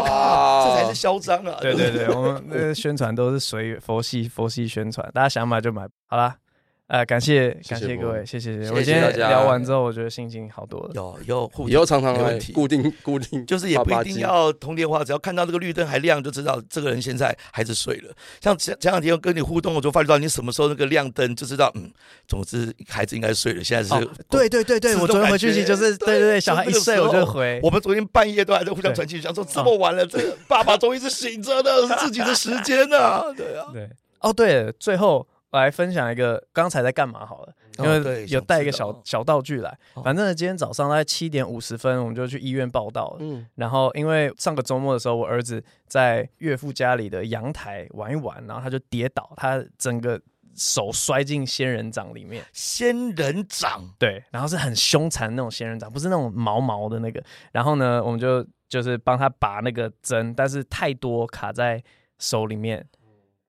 [0.00, 6.36] 哇， 这才是嚣张啊，对对对，我们那个宣传都是随佛系佛系宣传，大家想买就买，好啦。
[6.86, 8.70] 呃，感谢感谢各位，谢谢谢谢。
[8.70, 10.90] 我今天聊完之后，我觉得心情好多了。
[10.94, 18.14] 有有，以后常常来固定固定，就是也不一定要通电话，只要看到这个绿灯还亮，就知道这个人现在孩子睡了。
[18.42, 21.90] 像前前两天跟你互动，我就发觉到你什么时候那个亮灯，就知道嗯，
[22.28, 23.64] 总之孩子应该睡了。
[23.64, 27.58] 现在是，对对对对，我昨天回讯息就是对对对，小孩一睡我就回。
[27.62, 33.24] 我们昨天半夜都还在互相传信息，想说这么晚了，这个爸爸终于是醒着的，是自己的时间啊。
[33.34, 33.88] 对啊，对
[34.20, 35.26] 哦对，最后。
[35.54, 39.78] 我来分享一个刚才在干嘛好了，因为有带一个小小道具来。
[40.02, 43.18] 反正呢，今天早上大概七点五十分，我们就去医院报到了。
[43.20, 50.20] 嗯，然后因为上个周末的时候，我儿子在岳父家里的阳台玩一玩，然后他就跌倒，他整个
[50.56, 52.44] 手摔进仙人掌里面。
[52.52, 53.80] 仙人掌？
[53.96, 57.22] 对，然后是很凶残那种仙人掌，不是那种毛毛的那个。
[57.52, 61.80] 然后呢，我们就就是帮他拔那个针，但是太多卡在
[62.18, 62.84] 手里面。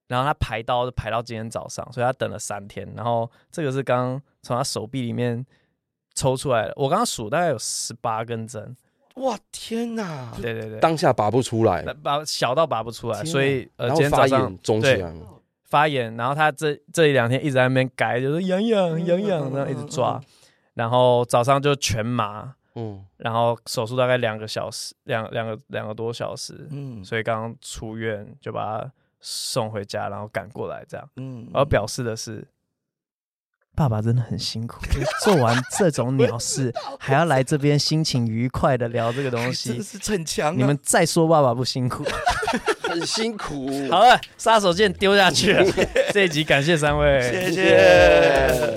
[0.08, 2.88] 然后他排刀就排到今天早上，所以他等了三天。
[2.94, 5.44] 然后这个是刚从他手臂里面
[6.14, 8.76] 抽出来的，我刚刚数大概有十八根针。
[9.16, 10.32] 哇天哪！
[10.40, 15.12] 对对对，当下拔不出来，拔小到拔不出来，所以呃今天早上肿起来
[15.64, 20.20] 发炎，然后他这这一两天一直在那边改，就是痒痒痒痒，然后一直抓，
[20.74, 28.92] 然后早上就全麻，嗯，然后手术大概两个小时，两两个两个多小时，嗯，所以刚刚出院就把他。
[29.28, 31.04] 送回家，然后赶过来这样。
[31.16, 32.46] 嗯，我要表示的是，
[33.74, 34.80] 爸爸真的很辛苦，
[35.24, 40.56] 做完这种鸟事 还要来这边心情愉快的聊这个东西， 真的是逞强啊。
[40.56, 42.04] 你们再说爸爸不辛苦，
[42.84, 43.68] 很辛苦。
[43.90, 45.64] 好了，杀手锏丢下去了。
[46.12, 48.74] 这一集感谢三位，谢谢。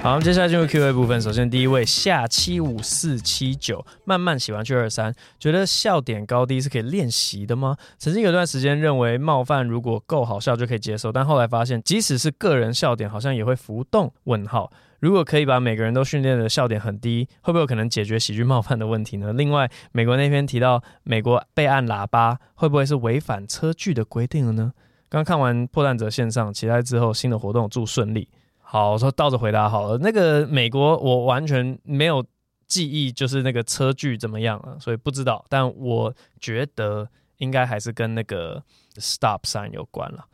[0.00, 1.20] 好，接下来进入 Q&A 部分。
[1.20, 7.76] 首先，第一位下七五四七九，慢慢喜欢去二三，觉得笑点高低是可以练习的吗？
[7.98, 14.10] 曾经有段时间认为冒犯如果够好笑就可以接受，但后来发现，即使是个人笑点，好像也会浮动。
[14.24, 19.32] 问号，如果可以把每个人都训练的笑点很低，会不会有可能解决喜剧冒犯的问题呢？
[19.32, 24.72] 另外，美国那篇提到美国被按喇叭，会不会是违反车距的规定了呢？
[25.08, 28.28] 刚看完破蛋者线上，期待之后新的活动，祝顺利。
[28.70, 29.96] 好，我说倒着回答好了。
[29.96, 32.22] 那个美国我完全没有
[32.66, 35.42] 记忆，就是那个车距怎么样了，所以不知道。
[35.48, 38.62] 但我觉得应该还是跟那个
[38.98, 40.26] stop sign 有关了。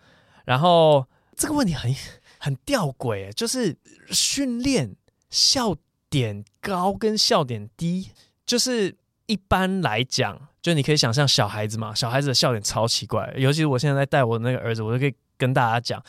[0.44, 1.94] 然后这个问题很
[2.38, 3.76] 很吊诡，就是
[4.10, 4.96] 训练
[5.30, 5.76] 笑
[6.10, 8.10] 点高跟笑点低，
[8.44, 16.02] 就是一般来讲，就你可以想象小孩子嘛，小孩子的笑点超奇怪，尤其是我现在在带我那个儿子，我就可以跟大家讲。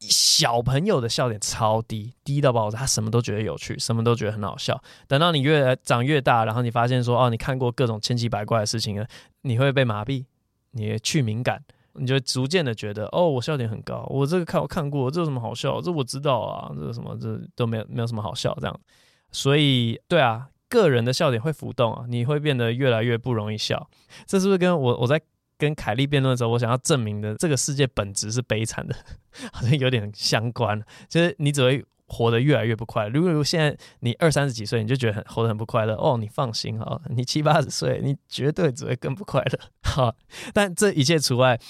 [0.00, 4.82] 小朋友的笑点超低，低到爆炸，他什么都觉得有趣，什么都觉得很好笑。
[5.06, 9.06] 等到你越长越大，然后你发现说，哦，你看过各种千奇百怪的事情了，
[9.42, 10.24] 你会被麻痹，
[10.70, 15.80] 你去敏感，你就逐渐的觉得，哦，我笑点很高，我这个看我看过，这有什么好笑？
[15.82, 18.80] 这我知道啊，这什么这都没有没有什么好笑这样。
[19.32, 23.86] 所以，对啊，个人的笑点会浮动啊，你会变得越来越不容易笑。
[24.26, 25.20] 这是不是跟我我在？
[25.60, 28.96] 跟凯莉辩论的时候，我想要证明的这个世界本质是悲惨的，
[29.52, 30.82] 好像有点相关。
[31.06, 33.10] 就是你只会活得越来越不快乐。
[33.10, 39.60] 如果现在你二三十几岁，你就觉得很活得很不快乐，哦，你放心啊，你七八十岁，你绝对只会更不快乐。
[39.84, 40.16] 好，
[40.54, 41.60] 但这一切除外。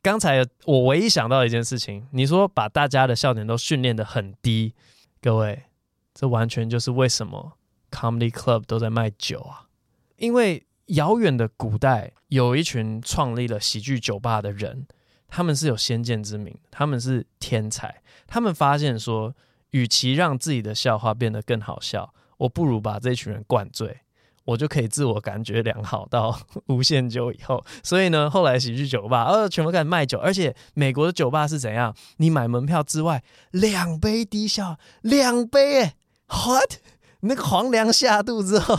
[0.00, 4.74] 刚才我唯一想到一件事情，你说把大家的笑点都训练得很低，
[5.20, 5.64] 各位，
[6.14, 7.58] 这完全就是为什么
[7.90, 9.68] Comedy Club 都在卖酒啊，
[10.16, 10.64] 因为。
[10.86, 14.86] 遥远的古代，有一群创立了喜剧酒吧的人，
[15.28, 18.02] 他们是有先见之明，他们是天才。
[18.26, 19.34] 他们发现说，
[19.70, 24.00] 与其让自己的笑话变得更好笑，我不如把这群人灌醉，
[24.44, 27.64] 我就可以自我感觉良好到无限久以后。
[27.82, 31.94] 所以呢，后来喜剧酒吧呃，全部开始卖酒，而且美国的酒吧是怎样？
[32.18, 35.94] 你买门票之外，两杯低效，两杯欸
[36.28, 36.74] ，what？
[37.20, 38.78] 那个黄粱下肚之后。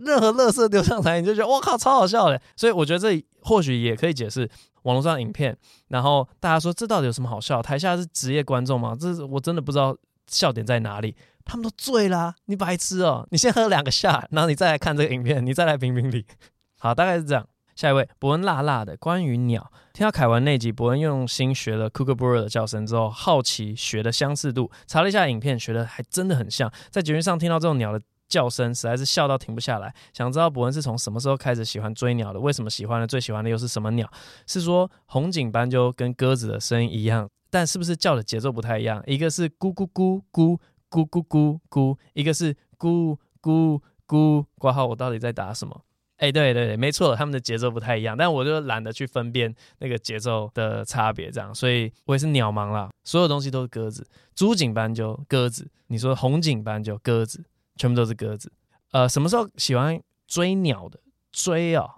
[0.00, 2.40] 任何垃圾丢上台，你就觉得哇靠，超好笑的。
[2.56, 4.48] 所以我觉得这或许也可以解释
[4.82, 5.56] 网络上影片，
[5.88, 7.60] 然后大家说这到底有什么好笑？
[7.60, 8.96] 台下是职业观众吗？
[8.98, 11.16] 这是我真的不知道笑点在哪里。
[11.44, 13.26] 他们都醉啦，你白痴哦！
[13.30, 16.26] 你先喝两个下，然后你再来看这个影片，你再来评评理。
[16.78, 17.46] 好，大概是这样。
[17.74, 26.70] 下一位，伯恩辣辣的关于鸟，听到凯文那集，伯恩用心学了 Kookaburra 的叫声之后，好奇学的相似度，查了一下影片，学的还真的很像。
[26.90, 28.02] 在节目上听到这种鸟的。
[28.28, 32.38] 叫声实在是笑到停不下来，想知道伯恩是从什么时候开始喜欢追鸟的？
[32.38, 33.06] 为什么喜欢的？
[33.06, 34.10] 最喜欢的又是什么鸟？
[34.46, 39.02] 是说红颈斑鸠跟鸽子的声音一样，但是不是叫的节奏不太一样？
[39.06, 40.58] 一个是咕咕咕咕
[40.90, 44.44] 咕咕咕咕，一个是咕咕咕。
[44.58, 45.82] 括号我到底在打什么？
[46.16, 52.90] 哎，对对对，没错，他们的节奏不太一样，但我就懒得去分辨那个节奏的差别，这样，所以我也是鸟盲啦。
[53.04, 57.44] 所有东西都是鸽子，珠颈斑鸠鸽子，你说红颈斑鸠鸽子。
[57.78, 58.52] 全部都是鸽子，
[58.90, 61.00] 呃，什么时候喜欢追鸟的？
[61.32, 61.88] 追啊，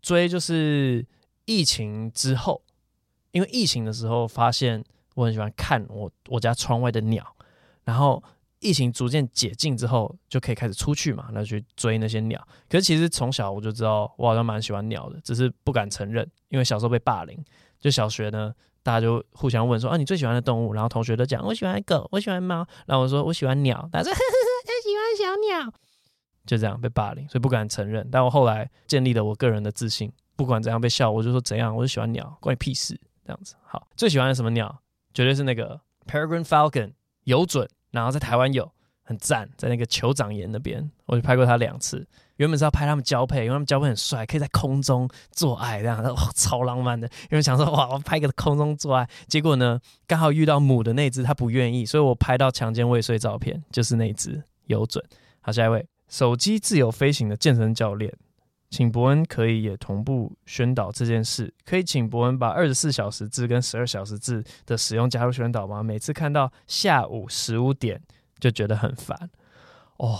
[0.00, 1.04] 追就是
[1.44, 2.62] 疫情之后，
[3.32, 4.82] 因为疫情的时候发现
[5.14, 7.26] 我很喜欢看我我家窗外的鸟，
[7.82, 8.22] 然后
[8.60, 12.46] 疫情逐渐解禁之后，就可以开始出去嘛，那去追那些鸟。
[12.68, 17.44] 可是其实从小我就知道，我好像蛮喜欢鸟的，只是不敢承认，因为小时候被霸凌。
[17.80, 20.72] 就小学呢，大家就互相问说啊，你最喜欢的动物？
[20.72, 24.10] 然后同学都讲我喜欢狗，我喜欢猫，然后我说我喜欢鸟，但是。
[24.84, 25.72] 喜欢小鸟，
[26.44, 28.06] 就这样被霸凌，所以不敢承认。
[28.12, 33.00] 但我后来建立了我个人的自信，不管怎样被笑，我就说怎样，我就喜欢鸟，关你屁事。
[33.24, 34.82] 这样子，好，最喜欢的什么鸟？
[35.14, 36.92] 绝对是那个 Peregrine Falcon，
[37.22, 38.70] 有准，然后在台湾有，
[39.02, 42.06] 很赞，在那个酋长岩那边，我就拍过它两次。
[42.36, 47.06] 原本是要拍他们交配，因为他们交配很帅，可以在空中做爱，这样 哇，超浪漫的。
[47.30, 54.42] 因为想说哇，我拍个空中做爱，结果呢，刚好遇到母的那只，它不愿意，所以我拍到强奸未遂照片，就是那只。
[54.66, 55.04] 有准，
[55.42, 58.10] 好，下一位，手机自由飞行的健身教练，
[58.70, 65.82] 请伯恩可以也同步宣导这件事，可以请伯恩把二十四小时制跟十二小时制的使用加入宣导吗？
[65.82, 68.00] 每次看到下午十五点
[68.40, 69.28] 就觉得很烦，
[69.98, 70.18] 哦，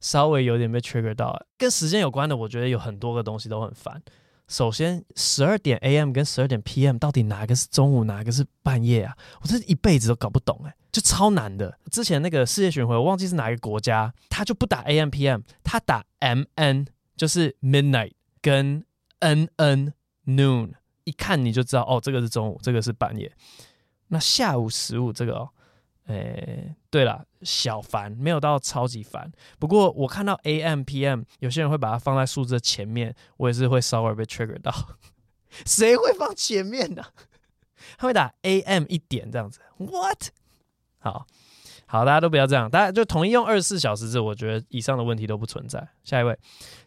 [0.00, 4.02] 稍微有点被 trigger 到，跟时间有关的，我觉得有很多个东西都很烦，
[4.48, 9.16] 首先，十二点 AM 跟十二点 PM 到底哪个是中午，哪个是半夜啊？
[9.42, 11.76] 我这一辈子都搞不懂哎、欸，就超难的。
[11.90, 16.86] 之前那个世界巡回，我忘记是哪一个国家，他就不打 AM PM，他打 MN，
[17.16, 18.84] 就是 Midnight 跟
[19.20, 19.92] NN
[20.26, 20.72] Noon，
[21.04, 23.32] 一看你就知道哦，这个是中午，这个是半夜。
[24.08, 25.48] 那下午十五这个哦。
[26.06, 34.72] 诶、对了，小烦没有到超级烦，不过我看到 AM PM，有些人会把它放在数字的前面，我也是会稍微被 trigger 到。
[35.66, 37.02] 谁会放前面呢？
[37.98, 40.28] 他会打 AM 一点这样子，What？
[40.98, 41.26] 好
[41.86, 45.88] 好，大家都不要这样，大家就统一用二十四小时制，我觉得以上的问题都不存在。
[46.04, 46.36] 下一位，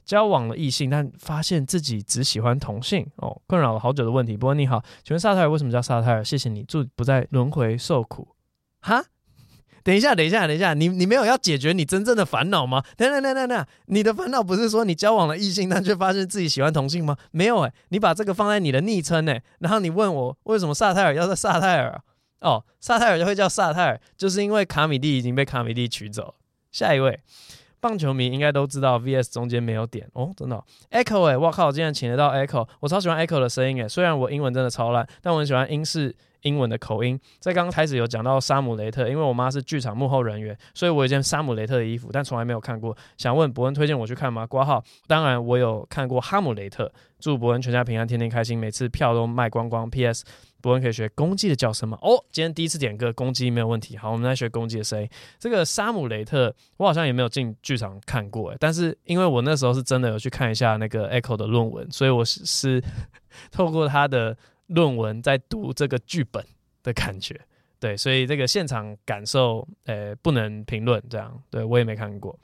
[0.04, 4.36] 交往了异性，但发现自己只喜欢同性哦，困扰了好久的问题。
[4.36, 6.24] 不过你好，请问萨泰尔为什么叫萨泰尔？
[6.24, 8.28] 谢谢你，祝不再轮回受苦。
[8.82, 9.04] 哈，
[9.84, 12.84] 等一下，等一下，等一下，你你没有要解决你真正的烦恼吗？
[12.98, 17.18] 等等等等等，你的烦恼不是说你交往了异性，但却发现自己喜欢同性吗？
[17.32, 22.02] 没有哎，你把这个放在你的昵称哎，然后你问我为什么萨泰尔要叫萨泰尔？
[22.42, 26.36] 哦，萨泰尔就会叫萨泰尔，就是因为卡米蒂已经被卡米蒂取走。
[26.72, 27.20] 下一位，
[27.82, 36.16] 棒球迷应该都知道，VS 中间没有点哦，真的、Echo 哎，我靠，竟然请得到 Echo，我超喜欢 Echo 的声音哎，虽然我英文真的超烂，但我很喜欢英式。
[36.42, 42.96] 英文的口音，在刚刚开始有讲到沙姆雷特，因为我妈是剧场幕后人员，所以我有件沙姆雷特的衣服，但从来没有看过。
[43.18, 44.46] 想问伯恩推荐我去看吗？
[44.48, 46.92] 挂号，当然我有看过哈姆雷特。
[47.20, 49.90] 祝伯恩全家平安，天天开心，每次票都卖光光。
[49.90, 50.24] P.S.
[50.62, 51.98] 伯恩可以学公鸡的叫声吗？
[52.02, 53.98] 哦，今天第一次点歌，公鸡没有问题。
[53.98, 55.10] 好，我们来学公鸡的声音。
[55.38, 62.82] 这个沙姆雷特，我好像也没有进剧场看过，但是因为我那时候是真的有去看一下那个 Echo 的论文，所以我是是
[63.52, 64.38] 透过他的。
[64.70, 66.44] 论文在读这个剧本
[66.82, 67.40] 的感觉，
[67.80, 72.38] 对，所以这个现场感受，呃，不能评论这样，对我也没看过。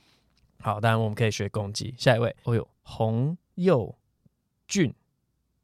[0.60, 1.94] 好，当然我们可以学攻击。
[1.98, 3.96] 下一位，哦呦，洪佑
[4.68, 4.92] 俊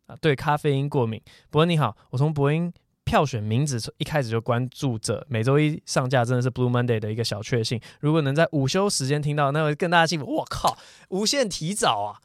[0.05, 1.19] 啊，对咖啡因过敏。
[1.49, 2.71] 伯恩你好，我从伯恩
[3.03, 7.81] 票选名字一开始就关注着，每周一上架真的是 Blue Monday 的一个小确幸。
[7.99, 10.25] 如果能在午休时间听到，那会更大的幸福。
[10.27, 10.77] 我靠，
[11.09, 12.21] 无限提早啊！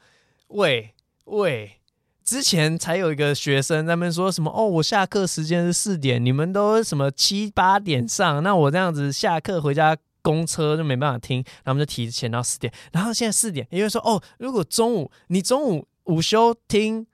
[0.48, 1.80] 喂喂。
[2.26, 17.06] 之前才有一个学生在那边说什么哦，我下课时间是四点，你们都什么七八点上，那我这样子下课回家公车就没办法听，然后我们就提前到四点，然后现在四点，因为说哦，如果中午你中午午休听，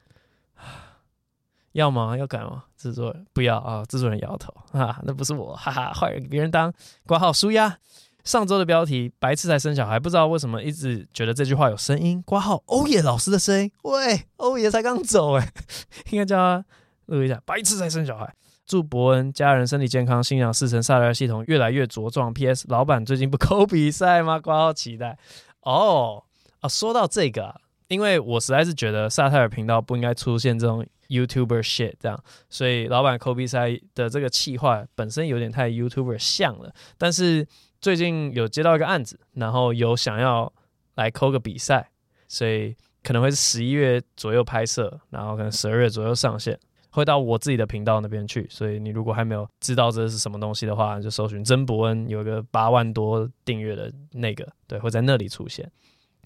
[1.72, 2.16] 要吗？
[2.16, 2.64] 要改吗？
[2.78, 6.72] 制作人不要啊，制作人摇头啊，那不是我，哈哈，坏人别人当
[7.06, 7.76] 挂号书呀。
[8.24, 12.22] 上周的标题“白痴才生小孩”，不知道为什么一直觉得这句话有声音。
[12.24, 15.52] 挂号欧野老师的声音，喂，欧野才刚走哎，
[16.10, 16.64] 应该叫他
[17.06, 18.32] 录一下“白痴才生小孩”。
[18.64, 22.32] 祝伯恩家人身体健康，心想事成，萨莱尔系统越来越茁壮。
[22.32, 22.64] P.S.
[22.68, 24.38] 老板最近不抠比赛吗？
[24.38, 25.18] 挂号期待。
[25.62, 26.22] 哦
[26.60, 37.46] 啊，说到这个，因为我实在是觉得萨泰尔频道不应该出现这种 YouTuber shit 这样，所以老板抠比赛的这个气话本身有点太 YouTuber 像了，但是。
[37.82, 40.50] 最近有接到一个案子，然后有想要
[40.94, 41.90] 来抠个比赛，
[42.28, 46.56] 所以可能会是十一月左右拍摄，然后可能十二月左右上线，
[46.90, 48.46] 会到我自己的频道那边去。
[48.48, 55.68] 所以你如果还没有知道这是什么东西的话，就搜寻曾伯恩，有一个八万多订阅的那个，对，会在那里出现。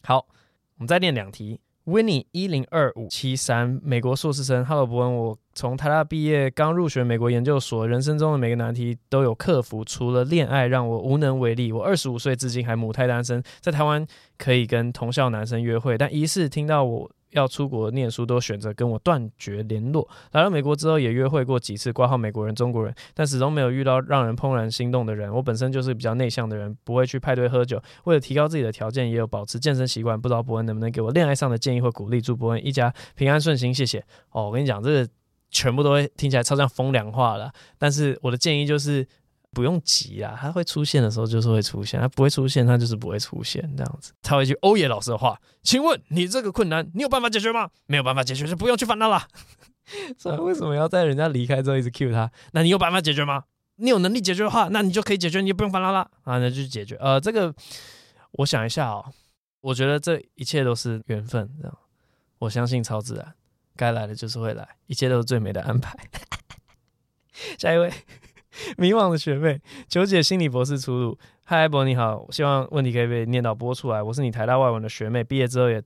[0.02, 1.58] 好，我们再练两题。
[1.86, 4.64] Winnie 一零二五七三，美国硕士生。
[4.64, 11.70] Hello，伯恩，我从台大毕业，刚入学美国研究所，人生中的每个难题都有克服，除了恋爱让我无能为力。
[11.70, 14.04] 我二十五岁至今还母胎单身，在台湾
[14.36, 17.08] 可以跟同校男生约会，但疑似听到我。
[17.30, 20.08] 要出国念书都选择跟我断绝联络。
[20.32, 25.32] 来到美国之后也约会过几次，挂号美国人、中国人，但始终没有遇到让人怦然心动的人。
[25.32, 27.82] 我本身就是比较内向的人，不会去派对喝酒。
[28.04, 30.20] 为了提高自己的条件，也有保持健身习惯。
[30.20, 32.20] 不知道伯恩能不能给我恋爱上的建议或鼓励？
[32.20, 33.98] 祝伯恩一家平安顺心，谢谢。
[34.30, 35.06] 哦，我跟你讲，这
[35.50, 37.52] 全部都会听起来超像风凉话了。
[37.78, 39.06] 但是我的建议就是。
[39.56, 44.12] 不用急啊，它会出现的时候就是会出现，它不会出现，它就是不会出现这样子。
[44.20, 47.70] 插一句欧野老师的话，请问你这个困难，你有办法解决吗？
[47.86, 49.26] 没有办法解决，就不用去烦恼了。
[50.18, 52.30] 所以为什么要在人家离开之后一直 cue 他？
[52.52, 53.44] 那你有办法解决吗？
[53.76, 56.94] 你有能力解决的话，那你就可以解决，你就不用烦恼了啊，那就解决。
[56.96, 57.54] 呃，这个
[58.32, 59.06] 我想一下哦，
[59.62, 61.78] 我觉得这一切都是缘分，这样。
[62.40, 63.34] 我相信超自然，
[63.74, 65.96] 该来的就是会来，一切都是最美的安排。
[67.56, 67.90] 下一位。
[68.78, 71.18] 迷惘的学妹，求解心理博士出路。
[71.44, 74.02] 嗨，博你好，希望问题可以被念到播出来。
[74.02, 75.82] 我是你台大外文的学妹，毕业之后也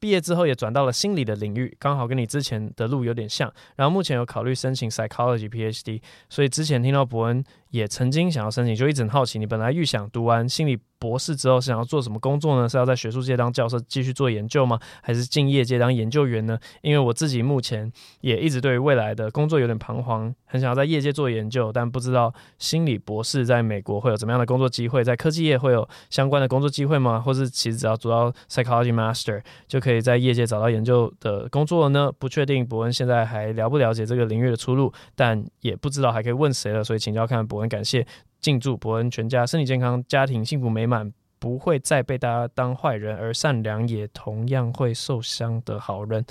[0.00, 3.52] 毕业之后也转到了心理的领域，刚好跟你之前的路有点像。
[3.76, 12.68] 然后目前有考虑申请 psychology PhD，所以之前听到伯恩也曾经想要申请，就一直很好奇，你本来预想读完心理博士之后是想要做什么工作呢？
[12.68, 14.78] 是要在学术界当教授继续做研究吗？
[15.02, 16.58] 还是进业界当研究员呢？
[16.82, 27.18] 因为我自己目前也一直对于未来的工作有点彷徨，很想要在业界做研究，但不知道心理博士在美国会有怎么样的工作机会，在科技业会有相关的工作机会吗？
[27.18, 32.12] 或是其实只要读到 Psychology Master 就可以在业界找到研究的工作了呢？
[32.18, 38.06] 不确定伯恩现在还了不了解这个领域的出路，但也不知道还可以问谁了，所以请教看伯恩，感谢。
[38.40, 46.24] 敬祝伯恩全家身体健康，家庭幸福美满，不会再被大家当坏人，而善良也同样会受伤的好人。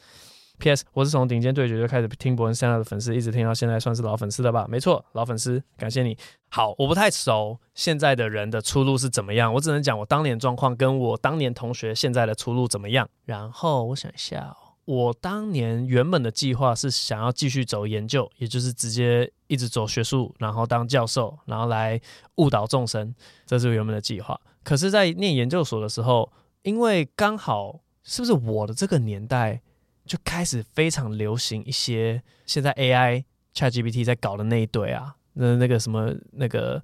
[0.60, 0.86] P.S.
[0.94, 4.68] 我是从顶尖对决就开始听伯恩 stand up 的粉丝，一直听到现在，算是老粉丝了吧？
[4.70, 6.16] 没错，老粉丝，感谢你。
[6.50, 13.10] 好，我不太熟现在的人的出路是怎么样，我只能讲我当年状况，跟我当年同学现在的出路怎么样。
[13.26, 14.61] 然后我想一下哦。
[14.86, 22.02] 我当年原本的计划是想要继续走研究，也就是直接一直走学术，然后当教授，然后来
[22.38, 23.14] 误导众生，
[23.46, 24.38] 这是原本的计划。
[24.64, 26.32] 可是，在念研究所的时候，
[26.64, 29.62] 因为刚好是不是我的这个年代
[30.06, 33.24] 就开始非常流行一些现在 AI
[33.54, 36.84] ChatGPT 在搞的那一堆啊，那那个什么那个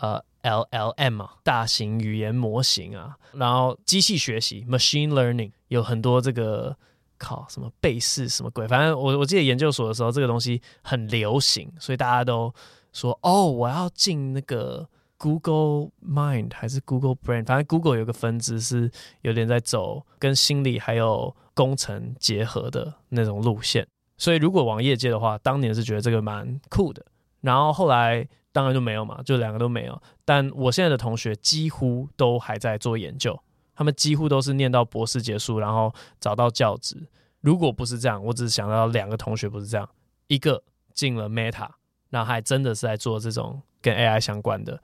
[0.00, 6.76] 呃 LLM 啊，大型语言模型啊，然后机器学习 Machine Learning 有很多这个。
[7.18, 8.66] 靠什么背试什么鬼？
[8.66, 12.52] 反正我我记得研究所的时候，这个东西很流行，所以大家都
[12.92, 14.88] 说哦，我要进那个
[15.18, 18.90] Google Mind 还是 Google Brain，反正 Google 有个分支是
[19.22, 23.86] 有点在走跟心理还有工程结合的那种路线。
[24.16, 27.04] 所以如果往业界的话，当年是觉得这个蛮酷的。
[27.40, 30.02] 然后后来当然就没有嘛，就两个都没有。
[30.24, 33.38] 但我现在的同学几乎都还在做研究。
[33.78, 37.00] 他们几乎都是念到博士结束，然后找到教职。
[37.40, 39.88] 如果不是这样，我只是想到两个同学不是这样，
[40.26, 41.70] 一个进了 Meta，
[42.10, 44.82] 然后还真的是在做这种跟 AI 相关的，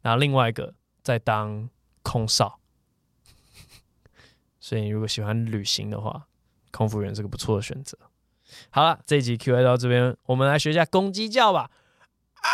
[0.00, 0.72] 然后另外一个
[1.02, 1.68] 在当
[2.04, 2.60] 空少。
[4.60, 6.28] 所以如果喜欢旅行的话，
[6.70, 7.98] 空服员是个不错的选择。
[8.70, 11.68] 好了，这一集 Q&A 到这边，我们来学一下公鸡叫吧。
[12.36, 12.46] 啊！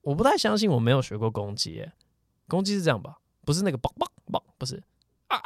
[0.00, 1.92] 我不太相信我没有学过公鸡耶。
[2.48, 3.16] 攻击是这样吧？
[3.44, 4.82] 不是那个“棒棒棒”，不是。
[5.28, 5.42] 啊啊！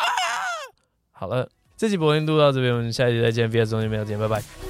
[1.11, 4.68] 好了，这期播音录到这边，我们下期再见，VS 中间没有见，拜拜。